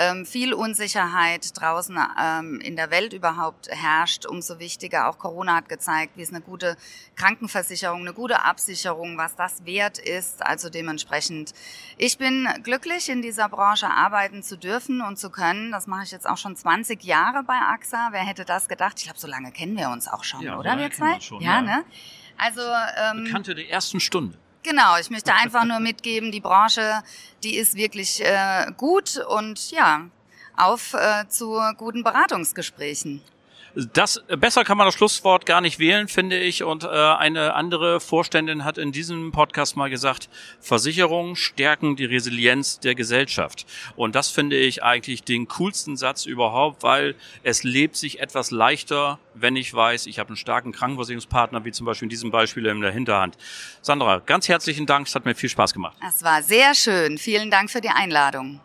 ähm, 0.00 0.24
viel 0.24 0.54
Unsicherheit 0.54 1.60
draußen 1.60 1.98
ähm, 2.18 2.58
in 2.60 2.74
der 2.74 2.90
Welt 2.90 3.12
überhaupt 3.12 3.68
herrscht, 3.68 4.24
umso 4.24 4.58
wichtiger. 4.58 5.08
Auch 5.08 5.18
Corona 5.18 5.56
hat 5.56 5.68
gezeigt, 5.68 6.16
wie 6.16 6.22
es 6.22 6.30
eine 6.30 6.40
gute 6.40 6.76
Krankenversicherung, 7.16 8.00
eine 8.00 8.14
gute 8.14 8.42
Absicherung, 8.42 9.18
was 9.18 9.36
das 9.36 9.66
wert 9.66 9.98
ist. 9.98 10.42
Also 10.42 10.70
dementsprechend, 10.70 11.52
ich 11.98 12.16
bin 12.16 12.48
glücklich, 12.62 13.10
in 13.10 13.20
dieser 13.20 13.50
Branche 13.50 13.88
arbeiten 13.90 14.42
zu 14.42 14.56
dürfen 14.56 15.02
und 15.02 15.18
zu 15.18 15.28
können. 15.28 15.70
Das 15.70 15.86
mache 15.86 16.04
ich 16.04 16.12
jetzt 16.12 16.26
auch 16.26 16.38
schon 16.38 16.56
20 16.56 17.04
Jahre 17.04 17.42
bei 17.42 17.58
AXA. 17.58 18.08
Wer 18.12 18.22
hätte 18.22 18.46
das 18.46 18.68
gedacht? 18.68 18.94
Ich 18.98 19.04
glaube, 19.04 19.18
so 19.18 19.28
lange 19.28 19.52
kennen 19.52 19.76
wir 19.76 19.90
uns 19.90 20.08
auch 20.08 20.24
schon, 20.24 20.40
ja, 20.40 20.58
oder 20.58 20.78
wir 20.78 20.90
zwei? 20.90 21.20
Schon, 21.20 21.42
ja, 21.42 21.56
ja, 21.56 21.62
ne? 21.62 21.84
Also 22.38 22.62
ähm, 22.62 23.24
Bekannte 23.24 23.54
der 23.54 23.68
ersten 23.68 24.00
Stunde. 24.00 24.38
Genau, 24.62 24.98
ich 24.98 25.08
möchte 25.08 25.32
einfach 25.32 25.64
nur 25.64 25.80
mitgeben, 25.80 26.30
die 26.32 26.40
Branche, 26.40 27.02
die 27.42 27.56
ist 27.56 27.76
wirklich 27.76 28.22
äh, 28.22 28.66
gut 28.76 29.16
und 29.16 29.70
ja, 29.70 30.02
auf 30.54 30.92
äh, 30.92 31.26
zu 31.28 31.58
guten 31.78 32.04
Beratungsgesprächen. 32.04 33.22
Das 33.74 34.22
besser 34.28 34.64
kann 34.64 34.76
man 34.76 34.86
das 34.86 34.94
Schlusswort 34.94 35.46
gar 35.46 35.60
nicht 35.60 35.78
wählen, 35.78 36.08
finde 36.08 36.38
ich. 36.38 36.62
Und 36.62 36.84
äh, 36.84 36.88
eine 36.88 37.54
andere 37.54 38.00
Vorständin 38.00 38.64
hat 38.64 38.78
in 38.78 38.92
diesem 38.92 39.32
Podcast 39.32 39.76
mal 39.76 39.90
gesagt: 39.90 40.28
Versicherungen 40.60 41.36
stärken 41.36 41.96
die 41.96 42.04
Resilienz 42.04 42.80
der 42.80 42.94
Gesellschaft. 42.94 43.66
Und 43.96 44.14
das 44.14 44.28
finde 44.28 44.56
ich 44.56 44.82
eigentlich 44.82 45.22
den 45.22 45.48
coolsten 45.48 45.96
Satz 45.96 46.26
überhaupt, 46.26 46.82
weil 46.82 47.14
es 47.42 47.62
lebt 47.62 47.96
sich 47.96 48.20
etwas 48.20 48.50
leichter, 48.50 49.18
wenn 49.34 49.56
ich 49.56 49.72
weiß, 49.72 50.06
ich 50.06 50.18
habe 50.18 50.28
einen 50.28 50.36
starken 50.36 50.72
Krankenversicherungspartner, 50.72 51.64
wie 51.64 51.72
zum 51.72 51.86
Beispiel 51.86 52.06
in 52.06 52.10
diesem 52.10 52.30
Beispiel 52.30 52.66
in 52.66 52.80
der 52.80 52.92
Hinterhand. 52.92 53.36
Sandra, 53.82 54.18
ganz 54.18 54.48
herzlichen 54.48 54.86
Dank. 54.86 55.06
Es 55.06 55.14
hat 55.14 55.24
mir 55.24 55.34
viel 55.34 55.48
Spaß 55.48 55.72
gemacht. 55.72 55.96
Es 56.06 56.22
war 56.22 56.42
sehr 56.42 56.74
schön. 56.74 57.18
Vielen 57.18 57.50
Dank 57.50 57.70
für 57.70 57.80
die 57.80 57.88
Einladung. 57.88 58.60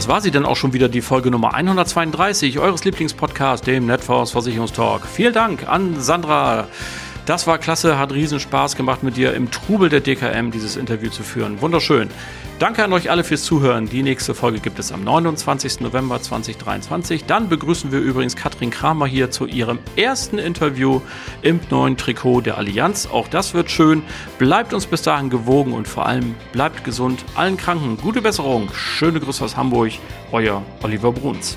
Das 0.00 0.08
war 0.08 0.22
sie 0.22 0.30
dann 0.30 0.46
auch 0.46 0.56
schon 0.56 0.72
wieder, 0.72 0.88
die 0.88 1.02
Folge 1.02 1.30
Nummer 1.30 1.52
132 1.52 2.58
eures 2.58 2.86
Lieblingspodcasts, 2.86 3.66
dem 3.66 3.84
Netfonds 3.84 4.32
Versicherungstalk. 4.32 5.06
Vielen 5.06 5.34
Dank 5.34 5.68
an 5.68 6.00
Sandra. 6.00 6.68
Das 7.26 7.46
war 7.46 7.58
klasse, 7.58 7.98
hat 7.98 8.12
riesen 8.12 8.40
Spaß 8.40 8.76
gemacht 8.76 9.02
mit 9.02 9.16
dir 9.16 9.34
im 9.34 9.50
Trubel 9.50 9.88
der 9.88 10.00
DKM 10.00 10.50
dieses 10.50 10.76
Interview 10.76 11.10
zu 11.10 11.22
führen. 11.22 11.60
Wunderschön. 11.60 12.08
Danke 12.58 12.84
an 12.84 12.92
euch 12.92 13.10
alle 13.10 13.24
fürs 13.24 13.44
Zuhören. 13.44 13.88
Die 13.88 14.02
nächste 14.02 14.34
Folge 14.34 14.60
gibt 14.60 14.78
es 14.78 14.92
am 14.92 15.02
29. 15.02 15.80
November 15.80 16.20
2023. 16.20 17.24
Dann 17.24 17.48
begrüßen 17.48 17.90
wir 17.90 18.00
übrigens 18.00 18.36
Katrin 18.36 18.70
Kramer 18.70 19.06
hier 19.06 19.30
zu 19.30 19.46
ihrem 19.46 19.78
ersten 19.96 20.38
Interview 20.38 21.00
im 21.40 21.60
neuen 21.70 21.96
Trikot 21.96 22.42
der 22.42 22.58
Allianz. 22.58 23.06
Auch 23.06 23.28
das 23.28 23.54
wird 23.54 23.70
schön. 23.70 24.02
Bleibt 24.38 24.74
uns 24.74 24.86
bis 24.86 25.00
dahin 25.02 25.30
gewogen 25.30 25.72
und 25.72 25.88
vor 25.88 26.04
allem 26.04 26.34
bleibt 26.52 26.84
gesund. 26.84 27.24
Allen 27.34 27.56
Kranken 27.56 27.96
gute 27.96 28.20
Besserung. 28.20 28.68
Schöne 28.74 29.20
Grüße 29.20 29.42
aus 29.42 29.56
Hamburg. 29.56 29.92
Euer 30.32 30.62
Oliver 30.82 31.12
Bruns. 31.12 31.56